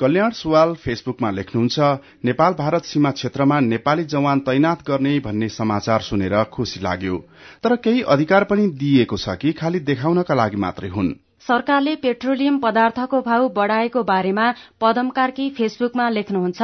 कल्याण 0.00 0.30
सुवाल 0.32 0.74
फेसबुकमा 0.74 1.30
लेख्नुहुन्छ 1.30 1.78
नेपाल 2.24 2.52
भारत 2.54 2.84
सीमा 2.84 3.10
क्षेत्रमा 3.10 3.58
नेपाली 3.62 4.04
जवान 4.06 4.40
तैनात 4.40 4.82
गर्ने 4.88 5.18
भन्ने 5.20 5.48
समाचार 5.50 6.00
सुनेर 6.00 6.42
खुशी 6.52 6.80
लाग्यो। 6.80 7.16
तर 7.62 7.76
केही 7.76 8.02
अधिकार 8.08 8.44
पनि 8.44 8.66
दिइएको 8.78 9.16
छ 9.16 9.36
कि 9.36 9.52
खालि 9.52 9.80
देखाउनका 9.86 10.34
लागि 10.34 10.56
मात्रै 10.56 10.88
हुन्। 10.88 11.10
सरकारले 11.40 11.94
पेट्रोलियम 11.96 12.58
पदार्थको 12.58 13.20
भाव 13.20 13.48
बढ़ाएको 13.56 14.02
बारेमा 14.04 14.46
पदम 14.80 15.08
कार्की 15.16 15.48
फेसबुकमा 15.50 16.08
लेख्नुहुन्छ 16.10 16.62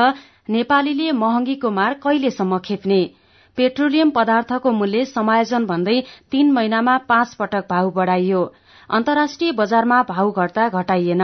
नेपालीले 0.50 1.12
महँगीको 1.14 1.70
मार 1.70 1.94
कहिलेसम्म 2.02 2.58
खेप्ने? 2.58 3.00
पेट्रोलियम 3.58 4.10
पदार्थको 4.10 4.70
मूल्य 4.72 5.04
समायोजन 5.06 5.66
भन्दै 5.66 5.98
तीन 6.30 6.52
महिनामा 6.52 6.96
पाँच 7.08 7.34
पटक 7.34 7.66
भाव 7.70 7.90
बढ़ाइयो। 7.90 8.42
अन्तर्राष्ट्रिय 8.90 9.52
बजारमा 9.52 10.02
भाव 10.08 10.30
घट्दा 10.32 10.68
घटाइएन। 10.70 11.22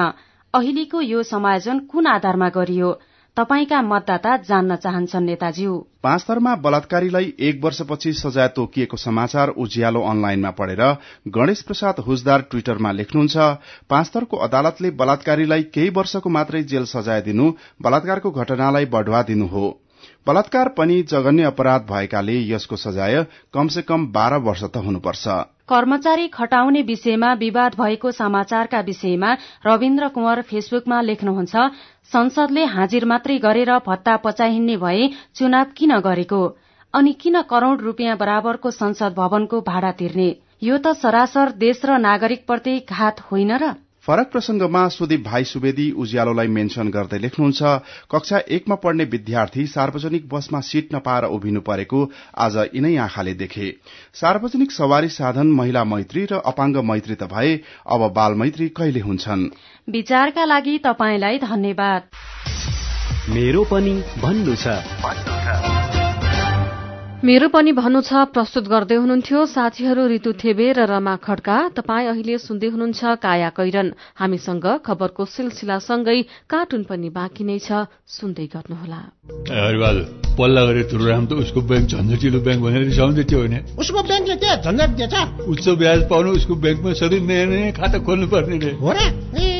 अहिलेको 0.55 1.01
यो 1.01 1.23
समायोजन 1.23 1.79
कुन 1.91 2.07
आधारमा 2.07 2.49
गरियो? 2.49 2.89
तपाईँका 3.37 3.81
मतदाता 3.83 4.37
जान्न 4.47 4.77
चाहन्छन् 4.77 5.27
नेताज्यू 5.27 5.75
पाँचथरमा 6.03 6.55
बलात्कारीलाई 6.65 7.33
एक 7.49 7.61
वर्षपछि 7.65 8.13
सजाय 8.13 8.49
तोकिएको 8.57 8.97
समाचार 8.97 9.49
उज्यालो 9.57 10.01
अनलाइनमा 10.05 10.51
पढेर 10.59 10.83
गणेश 11.37 11.63
प्रसाद 11.63 12.01
हुजदार 12.07 12.41
ट्विटरमा 12.51 12.93
लेख्नुहुन्छ 12.93 13.37
पाँचथरको 13.91 14.37
अदालतले 14.49 14.91
बलात्कारीलाई 15.03 15.63
केही 15.71 15.95
वर्षको 15.97 16.35
मात्रै 16.39 16.63
जेल 16.73 16.91
सजाय 16.95 17.21
दिनु 17.23 17.47
बलात्कारको 17.83 18.31
घटनालाई 18.33 18.91
बढ़वा 18.97 19.23
दिनु 19.23 19.47
हो। 19.47 19.65
बलात्कार 20.27 20.69
पनि 20.77 21.03
जघन्य 21.11 21.45
अपराध 21.45 21.87
भएकाले 21.91 22.37
यसको 22.49 22.77
सजाय 22.77 23.23
कमसे 23.55 23.83
कम 23.83 24.07
बाह्र 24.13 24.43
वर्ष 24.43 24.63
त 24.65 24.77
हुनुपर्छ। 24.85 25.29
कर्मचारी 25.71 26.27
खटाउने 26.29 26.83
विषयमा 26.83 27.33
विवाद 27.35 27.75
भएको 27.81 28.11
समाचारका 28.13 28.81
विषयमा 28.81 29.33
रविन्द्र 29.67 30.09
कुंवर 30.09 30.43
फेसबुकमा 30.43 31.01
लेख्नुहुन्छ 31.01 31.67
संसदले 32.13 32.65
हाजिर 32.75 33.05
मात्रै 33.05 33.39
गरेर 33.39 33.73
भत्ता 33.87 34.17
पचाइहिन्ने 34.25 34.77
भए 34.77 35.09
चुनाव 35.35 35.77
किन 35.77 35.99
गरेको? 36.01 36.41
अनि 36.95 37.13
किन 37.21 37.43
करोड़ 37.51 37.81
रूपियाँ 37.81 38.17
बराबरको 38.17 38.71
संसद 38.71 39.15
भवनको 39.17 39.61
भाडा 39.67 39.93
तिर्ने? 39.99 40.29
यो 40.63 40.79
त 40.79 40.93
सरासर 40.97 41.53
देश 41.59 41.85
र 41.85 41.99
नागरिकप्रति 41.99 42.79
घात 42.91 43.21
होइन 43.29 43.57
र? 43.57 43.73
फरक 44.07 44.31
प्रसंगमा 44.33 44.89
सुदीप 44.89 45.25
भाइ 45.25 45.45
सुवेदी 45.45 45.91
उज्यालोलाई 45.93 46.47
मेन्शन 46.47 46.89
गर्दै 46.89 47.19
लेख्नुहुन्छ 47.19 47.63
कक्षा 48.11 48.39
एकमा 48.49 48.75
पढ्ने 48.75 49.05
विद्यार्थी 49.05 49.67
सार्वजनिक 49.67 50.29
बसमा 50.29 50.61
सीट 50.61 50.95
नपाएर 50.95 51.25
उभिनु 51.25 51.61
परेको 51.61 52.01
आज 52.39 52.57
यिनै 52.57 52.97
आँखाले 52.97 53.35
देखे। 53.35 53.69
सार्वजनिक 54.15 54.73
सवारी 54.73 55.09
साधन 55.09 55.47
महिला 55.47 55.85
मैत्री 55.85 56.25
र 56.25 56.41
अपाङ्ग 56.45 56.77
मैत्री 56.77 57.15
त 57.15 57.23
भए 57.23 57.61
अब 57.87 58.13
बाल 58.13 58.35
मैत्री 58.35 58.69
कहिले 58.69 59.01
हुन्छन्? 59.01 59.47
विचारका 59.91 60.45
लागि 60.45 60.79
तपाईँलाई 60.79 61.39
धन्यवाद। 61.39 62.03
मेरो 63.29 63.65
पनि 63.65 63.95
भन्नु 64.19 64.57
छ। 64.57 65.80
मेरो 67.21 67.49
पनि 67.53 67.73
भन्नु 67.77 68.01
छ 68.01 68.33
प्रस्तुत 68.33 68.69
गर्दै 68.73 68.97
हुनुहुन्थ्यो 68.97 69.41
साथीहरू 69.53 70.05
ऋतु 70.09 70.31
थेबे 70.41 70.67
र 70.73 70.89
रमा 70.89 71.15
खड्का। 71.21 71.57
तपाईँ 71.77 72.09
अहिले 72.17 72.37
सुन्दै 72.41 72.69
हुनुहुन्छ 72.73 73.21
काया 73.21 73.51
कैरन। 73.53 73.89
हामीसँग 74.17 74.67
खबरको 74.81 75.25
सिलसिलासँगै 75.29 76.49
कार्टुन 76.49 76.83
पनि 76.89 77.09
बाँकी 77.13 77.45
नै 77.45 77.59
छ। 77.61 77.93
सुन्दै 78.09 78.47
गर्नुहोला। 78.57 79.01
पल्ला 80.33 80.63
गरेर 80.65 80.89
तुरुराम 80.89 81.25
त 81.29 81.33
उसको 81.45 81.61
ब्याङ्क 81.61 81.87
झन्झटिलो 81.93 82.41
ब्याङ्क 82.41 82.61
भनेर 82.65 82.83
रिसाउँदै 82.89 83.25
थियो 83.29 83.41
भने 83.45 83.59
उसको 83.77 84.01
ब्याङ्कले 84.01 84.37
के 84.41 84.51
झन्झट 84.65 84.91
दिएछ। 84.97 85.15
उच्च 85.45 85.67
ब्याज 85.77 86.01
पाउनु 86.09 86.29
उसको 86.41 86.55
ब्याङ्कमा 86.57 86.91
सधैँ 87.05 87.21
नयाँ 87.21 87.47
नयाँ 87.53 87.73
खाता 87.77 87.99
खोल्नु 88.01 88.27
पर्ने 88.33 88.57
रे। 88.65 88.73
हो 88.81 88.97
र? 88.97 89.60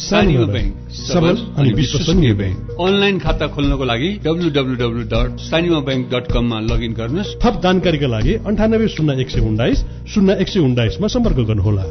ब्याङ्क 0.00 0.90
सबल 0.96 1.36
अनि 1.58 1.70
विश्वसनीय 1.72 2.32
ब्याङ्क 2.34 2.76
अनलाइन 2.80 3.18
खाता 3.18 3.46
खोल्नको 3.54 3.84
लागि 3.84 4.10
W 4.26 4.50
W 4.50 4.76
W 4.82 5.02
dot 5.14 5.40
Sanima 5.46 5.80
bank 5.88 6.04
dot 6.12 6.32
कममा 6.32 6.60
लगइन 6.70 6.92
गर्नुहोस्। 7.00 7.34
थप 7.42 7.60
जानकारीका 7.62 8.08
लागि 8.08 8.34
अन्ठानब्बे 8.46 8.88
शून्य 8.88 9.20
एक 9.20 9.30
सय 9.30 9.40
उन्नाइस 9.40 9.84
शून्य 10.14 10.38
एक 10.40 10.48
सय 10.48 10.60
उन्नाइसमा 10.60 11.06
सम्पर्क 11.08 11.38
गर्नुहोला। 11.48 11.84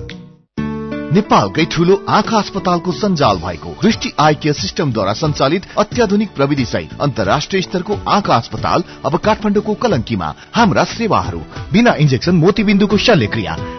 नेपालकै 1.08 1.64
ठूलो 1.72 1.96
आँखा 2.10 2.38
अस्पतालको 2.38 2.92
सञ्जाल 2.92 3.38
भएको 3.38 3.70
दृष्टि 3.84 4.10
आई 4.20 4.34
केयर 4.44 4.56
सिस्टमद्वारा 4.56 5.14
सञ्चालित 5.14 5.68
अत्याधुनिक 5.78 6.30
प्रविधि 6.36 6.66
सहित 6.66 6.90
अन्तर्राष्ट्रिय 7.02 7.62
स्तरको 7.62 7.94
आँखा 8.08 8.36
अस्पताल 8.36 8.84
अब 9.06 9.16
काठमाडौँको 9.26 9.74
कलंकीमा 9.84 10.34
हाम्रा 10.54 10.84
सेवाहरू 10.96 11.40
बिना 11.74 11.94
इन्जेक्सन 12.04 12.36
मोतीबिन्दुको 12.36 12.98
शल्यक्रिया 12.98 13.56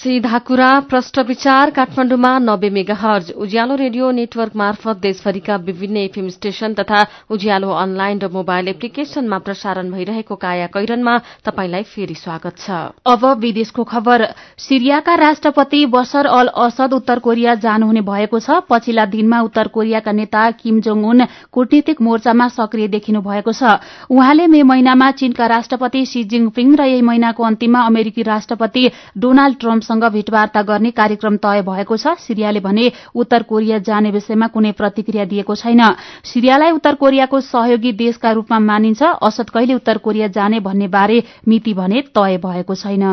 सीधा 0.00 0.38
कुरा 0.48 0.68
प्रष्ट 0.80 1.18
विचार 1.28 1.70
काठमाडौँमा 1.70 2.28
नब्बे 2.38 2.68
mega 2.70 2.94
hertz 2.98 3.30
Ujyaalo 3.36 3.74
radio 3.76 4.10
network 4.10 4.52
मार्फत 4.56 4.96
देशभरिका 4.98 5.56
विभिन्न 5.66 5.96
एफएम 5.96 6.28
स्टेशन 6.28 6.74
तथा 6.74 7.00
उज्यालो 7.30 7.70
अनलाइन 7.70 8.18
र 8.18 8.28
मोबाइल 8.32 8.68
एप्लिकेशनमा 8.68 9.38
प्रसारण 9.38 9.90
भइरहेको 9.92 10.34
काया 10.36 10.66
कैरनमा 10.72 11.16
तपाईँलाई 11.44 11.82
फेरि 11.84 12.14
स्वागत 12.14 12.56
छ। 12.58 12.70
अब 13.06 13.26
विदेशको 13.40 13.84
खबर। 13.84 14.24
सिरियाका 14.58 15.14
राष्ट्रपति 15.16 15.84
बसर 15.92 16.26
अल 16.28 16.48
असद 16.64 16.94
उत्तर 16.94 17.18
कोरिया 17.18 17.54
जानुहुने 17.60 18.00
भएको 18.00 18.40
छ। 18.40 18.64
पछिल्ला 18.70 19.04
दिनमा 19.12 19.40
उत्तर 19.42 19.68
कोरियाका 19.68 20.12
नेता 20.12 20.50
किम 20.64 20.80
जोङ 20.80 21.04
उन 21.10 21.24
कूटनीतिक 21.52 22.00
मोर्चामा 22.00 22.48
सक्रिय 22.48 22.88
देखिनु 22.88 23.20
भएको 23.20 23.52
छ। 23.52 23.76
उहाँले 24.08 24.46
मे 24.46 24.62
महिनामा 24.64 25.10
चीनका 25.20 25.46
राष्ट्रपति 25.54 26.04
सी 26.06 26.24
जिङपिङ 26.24 26.74
र 26.76 26.88
यही 26.88 27.02
महिनाको 27.02 27.44
अन्तिममा 27.44 27.86
अमेरिकी 27.86 28.22
राष्ट्रपति 28.32 28.88
डोनाल्ड 29.20 29.60
ट्रम्प 29.60 29.88
सँग 29.90 30.04
भेटवार्ता 30.12 30.62
गर्ने 30.62 30.90
कार्यक्रम 30.94 31.36
तय 31.42 31.62
भएको 31.66 31.96
छ। 31.96 32.14
सिरियाले 32.20 32.60
भने 32.60 32.90
उत्तर 33.16 33.42
कोरिया 33.42 33.78
जाने 33.82 34.10
विषयमा 34.10 34.46
कुनै 34.54 34.72
प्रतिक्रिया 34.72 35.24
दिएको 35.26 35.54
छैन। 35.56 35.82
सिरियालाई 36.24 36.70
उत्तर 36.70 36.94
कोरियाको 36.94 37.40
सहयोगी 37.42 37.92
देशका 37.98 38.30
रूपमा 38.32 38.58
मानिन्छ। 38.60 39.02
असद 39.02 39.50
कहिले 39.50 39.74
उत्तर 39.74 39.98
कोरिया 39.98 40.28
जाने 40.30 40.60
भन्ने 40.60 40.88
बारे 40.88 41.22
मिति 41.48 41.74
भने 41.74 42.02
तय 42.14 42.38
भएको 42.38 42.74
छैन। 42.76 43.04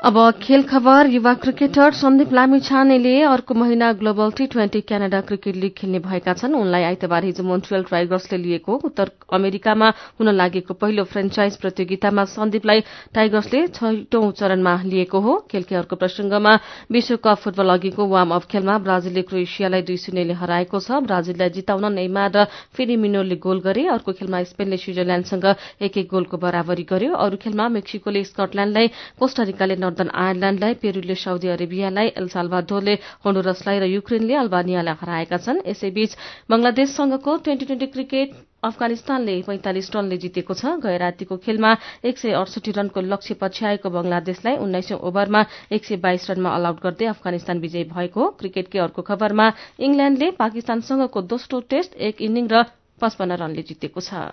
अब 0.00 0.16
खेल 0.42 0.62
खबर 0.64 1.06
युवा 1.12 1.32
क्रिकेटर 1.36 1.92
सन्दीप 1.92 2.32
लामिछानेले 2.32 3.12
अर्को 3.22 3.54
महिना 3.54 3.92
global 4.00 4.30
T 4.32 4.46
twenty 4.48 4.80
Canada 4.80 5.20
cricket 5.20 5.56
league 5.56 5.72
खेल्ने 5.76 5.98
भएका 6.00 6.32
छन्। 6.40 6.54
उनलाई 6.56 6.82
आइतबार 6.82 7.24
हिजो 7.24 7.44
मोन्ट्रियल 7.44 7.84
टाइगर्सले 7.84 8.38
लिएको 8.38 8.76
उत्तर 8.88 9.10
अमेरिकामा 9.28 9.88
हुन 10.20 10.28
लागेको 10.32 10.74
पहिलो 10.74 11.04
फ्रेन्चाइज 11.04 11.56
प्रतियोगितामा 11.60 12.24
सन्दीपलाई 12.32 12.80
टाइगर्सले 13.12 13.66
छैटौं 13.68 14.30
चरणमा 14.40 14.74
लिएको 14.88 15.20
हो। 15.20 15.36
खेलकै 15.50 15.76
अर्को 15.76 15.96
प्रसंगमा 16.00 16.54
विश्वकप 16.88 17.36
फुटबल 17.44 17.68
अघिको 17.68 18.06
वार्म 18.08 18.34
अप 18.40 18.44
खेलमा 18.48 18.78
ब्राजिलले 18.80 19.22
क्रोएसियालाई 19.28 19.82
दुई 19.84 19.96
शून्यले 20.00 20.32
हराएको 20.40 20.80
छ। 20.80 21.04
ब्राजिललाई 21.04 21.50
जिताउन 21.60 21.92
नेइमार 21.92 22.32
र 22.32 22.44
फेरिमिनोले 22.72 23.36
गोल 23.36 23.60
गरे। 23.60 23.86
अर्को 24.00 24.16
खेलमा 24.16 24.42
स्पेनले 24.48 24.80
स्विजरल्याण्डसँग 24.80 25.46
एक 25.84 25.92
एक 25.98 26.08
गोलको 26.08 26.36
बराबरी 26.40 26.88
गर्यो। 26.88 27.12
अरू 27.20 27.36
खेलमा 27.36 27.68
मेक्सिकोले 27.76 28.24
स्कटल्याण्डलाई 28.24 28.88
कोष्टारिकाले 29.20 29.89
नर्दन 29.90 30.10
आयरल्याण्डलाई 30.14 30.74
पेरूले 30.78 31.14
साउदी 31.18 31.48
अरेबियालाई 31.50 32.08
एल 32.14 32.28
साल्भाडोरले 32.30 32.94
होन्डुरसलाई 33.26 33.78
र 33.82 33.84
युक्रेनले 33.90 34.34
अल्बानियालाई 34.38 34.94
हराएका 35.02 35.38
छन्। 35.42 35.66
यसैबीच 35.66 36.10
बंगलादेशसँगको 36.46 37.30
ट्वेन्टी 37.42 37.64
ट्वेन्टी 37.66 37.86
क्रिकेट 37.90 38.28
अफगानिस्तानले 38.62 39.34
पैंतालिस 39.42 39.90
रनले 39.90 40.16
जितेको 40.22 40.54
छ। 40.54 40.78
गए 40.78 40.96
रातिको 41.02 41.36
खेलमा 41.42 41.70
एक 42.06 42.16
सय 42.22 42.32
अडसठी 42.38 42.70
रनको 42.78 43.00
लक्ष्य 43.02 43.34
पछ्याएको 43.42 43.88
बंगलादेशलाई 43.90 44.56
उन्नाइसौं 44.62 44.98
ओभरमा 45.02 45.40
एक 45.74 45.82
सय 45.84 45.96
बाइस 45.98 46.30
रनमा 46.30 46.50
अल 46.54 46.64
आउट 46.70 46.78
गर्दै 46.86 47.06
अफगानिस्तान 47.14 47.58
विजयी 47.58 47.84
भएको। 47.90 48.22
क्रिकेटकै 48.38 48.78
अर्को 48.78 49.02
खबरमा 49.02 49.46
इंग्ल्याण्डले 49.80 50.30
पाकिस्तानसँगको 50.38 51.20
दोस्रो 51.26 51.60
टेस्ट 51.66 51.98
एक 51.98 52.22
इनिङ 52.22 52.46
र 52.52 52.62
पचपन्न 53.02 53.32
रनले 53.42 53.62
जितेको 53.64 54.00
छ। 54.00 54.30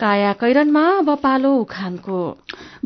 काया 0.00 0.32
कैरनमा 0.40 0.82
अब 0.98 1.14
पालो 1.22 1.54
उखानको 1.60 2.18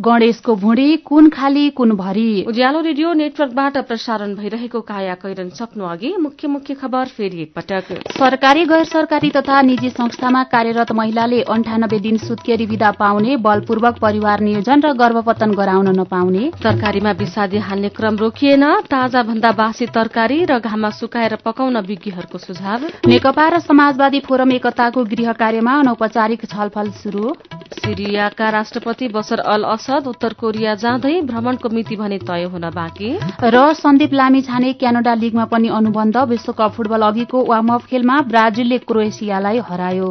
गणेशको 0.00 0.54
भुँडी 0.56 0.96
कुन 0.96 1.28
खाली 1.28 1.68
कुन 1.70 1.90
भरी? 1.96 2.44
उज्यालो 2.48 2.80
रेडियो 2.80 3.12
नेटवर्कबाट 3.12 3.76
प्रसारण 3.78 4.34
भइरहेको 4.34 4.80
काया 4.80 5.14
कैरन 5.14 5.48
सक्नु 5.50 5.84
अघि 5.84 6.14
मुख्य 6.18 6.48
मुख्य 6.48 6.74
खबर 6.74 7.08
फेरि 7.16 7.42
एकपटक। 7.42 8.08
सरकारी 8.18 8.64
गैर 8.64 8.84
सरकारी 8.84 9.30
तथा 9.30 9.60
निजी 9.62 9.90
संस्थामा 9.90 10.42
कार्यरत 10.44 10.92
महिलाले 10.92 11.40
अन्ठानब्बे 11.44 11.98
दिन 11.98 12.16
सुत्केरी 12.18 12.66
विदा 12.66 12.90
पाउने 12.92 13.36
बलपूर्वक 13.38 13.98
परिवार 13.98 14.40
नियोजन 14.40 14.80
र 14.80 14.92
गर्भपतन 14.94 15.52
गराउन 15.54 15.88
नपाउने। 15.98 16.50
तरकारीमा 16.62 17.12
विषादी 17.20 17.58
हाल्ने 17.60 17.88
क्रम 17.90 18.16
रोकिएन 18.16 18.64
ताजा 18.88 19.22
भन्दा 19.22 19.50
बासी 19.52 19.86
तरकारी 19.92 20.44
र 20.44 20.58
घाममा 20.58 20.90
सुकाएर 20.92 21.36
पकाउन 21.44 21.76
विज्ञहरूको 21.82 22.38
सुझाव। 22.38 22.88
नेकपा 23.06 23.48
र 23.48 23.58
समाजवादी 23.60 24.20
फोरम 24.20 24.52
एकताको 24.52 25.04
गृह 25.04 25.32
कार्यमा 25.34 25.78
अनौपचारिक 25.80 26.44
छलफल 26.46 26.90
शुरू 27.02 27.34
सिरियाका 27.74 28.48
राष्ट्रपति 28.50 29.08
बसर 29.10 29.38
अल 29.42 29.64
असद 29.82 30.06
उत्तर 30.06 30.32
कोरिया 30.40 30.74
जाँदै 30.78 31.20
भ्रमणको 31.26 31.68
मिति 31.68 31.96
भने 31.96 32.18
तय 32.22 32.44
हुन 32.46 32.68
बाँकी। 32.70 33.08
र 33.44 33.62
सन्दीप 33.74 34.12
लामी 34.14 34.42
छाने 34.42 34.72
क्यानाडा 34.78 35.14
लीगमा 35.14 35.44
पनि 35.50 35.68
अनुबन्ध 35.68 36.16
विश्वकप 36.30 36.70
फुटबल 36.76 37.02
अघिको 37.02 37.42
वार्म 37.44 37.74
अप 37.74 37.82
खेलमा 37.90 38.20
ब्राजिलले 38.30 38.78
क्रोएसियालाई 38.86 39.58
हरायो। 39.66 40.10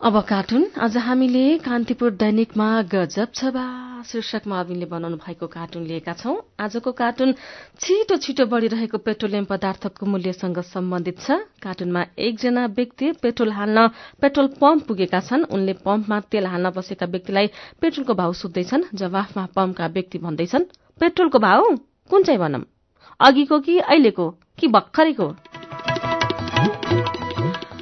अब 0.00 0.20
कार्टुन 0.24 0.66
आज 0.80 0.96
हामीले 0.96 1.46
कान्तिपुर 1.60 2.10
दैनिकमा 2.16 2.70
गजब 2.88 3.28
छबा 3.34 3.89
शीर्षकमा 4.02 4.60
अविनले 4.60 4.86
बनाउनु 4.86 5.16
भएको 5.16 5.46
कार्टुन 5.46 5.82
लिएका 5.84 6.12
छौं। 6.12 6.36
आजको 6.60 6.92
कार्टुन 6.92 7.34
छिटो 7.80 8.16
छिटो 8.16 8.46
बढ़िरहेको 8.46 8.98
पेट्रोलियम 8.98 9.44
पदार्थको 9.44 10.06
मूल्यसँग 10.06 10.58
सम्बन्धित 10.60 11.20
छ। 11.20 11.30
कार्टुनमा 11.62 12.04
एकजना 12.18 12.66
व्यक्ति 12.66 13.12
पेट्रोल 13.22 13.52
हाल्न 13.52 13.86
पेट्रोल 14.20 14.46
पम्प 14.60 14.86
पुगेका 14.86 15.20
छन्। 15.20 15.44
उनले 15.44 15.72
पम्पमा 15.84 16.20
तेल 16.30 16.46
हाल्न 16.46 16.70
बसेका 16.70 17.06
व्यक्तिलाई 17.06 17.46
पेट्रोलको 17.80 18.14
भाव 18.14 18.32
सोध्दैछन् 18.32 18.84
जवाफमा 18.94 19.46
पम्पका 19.56 19.86
व्यक्ति 19.86 20.18
भन्दैछन् 20.18 20.64
पेट्रोलको 21.00 21.38
भाव 21.38 21.76
कुन 22.10 22.22
चाहिँ 22.22 22.40
भनौं? 22.40 22.62
अघिको 23.20 23.60
कि 23.60 23.78
अहिलेको? 23.78 24.30
कि 24.58 24.68
भर्खरैको? 24.68 25.28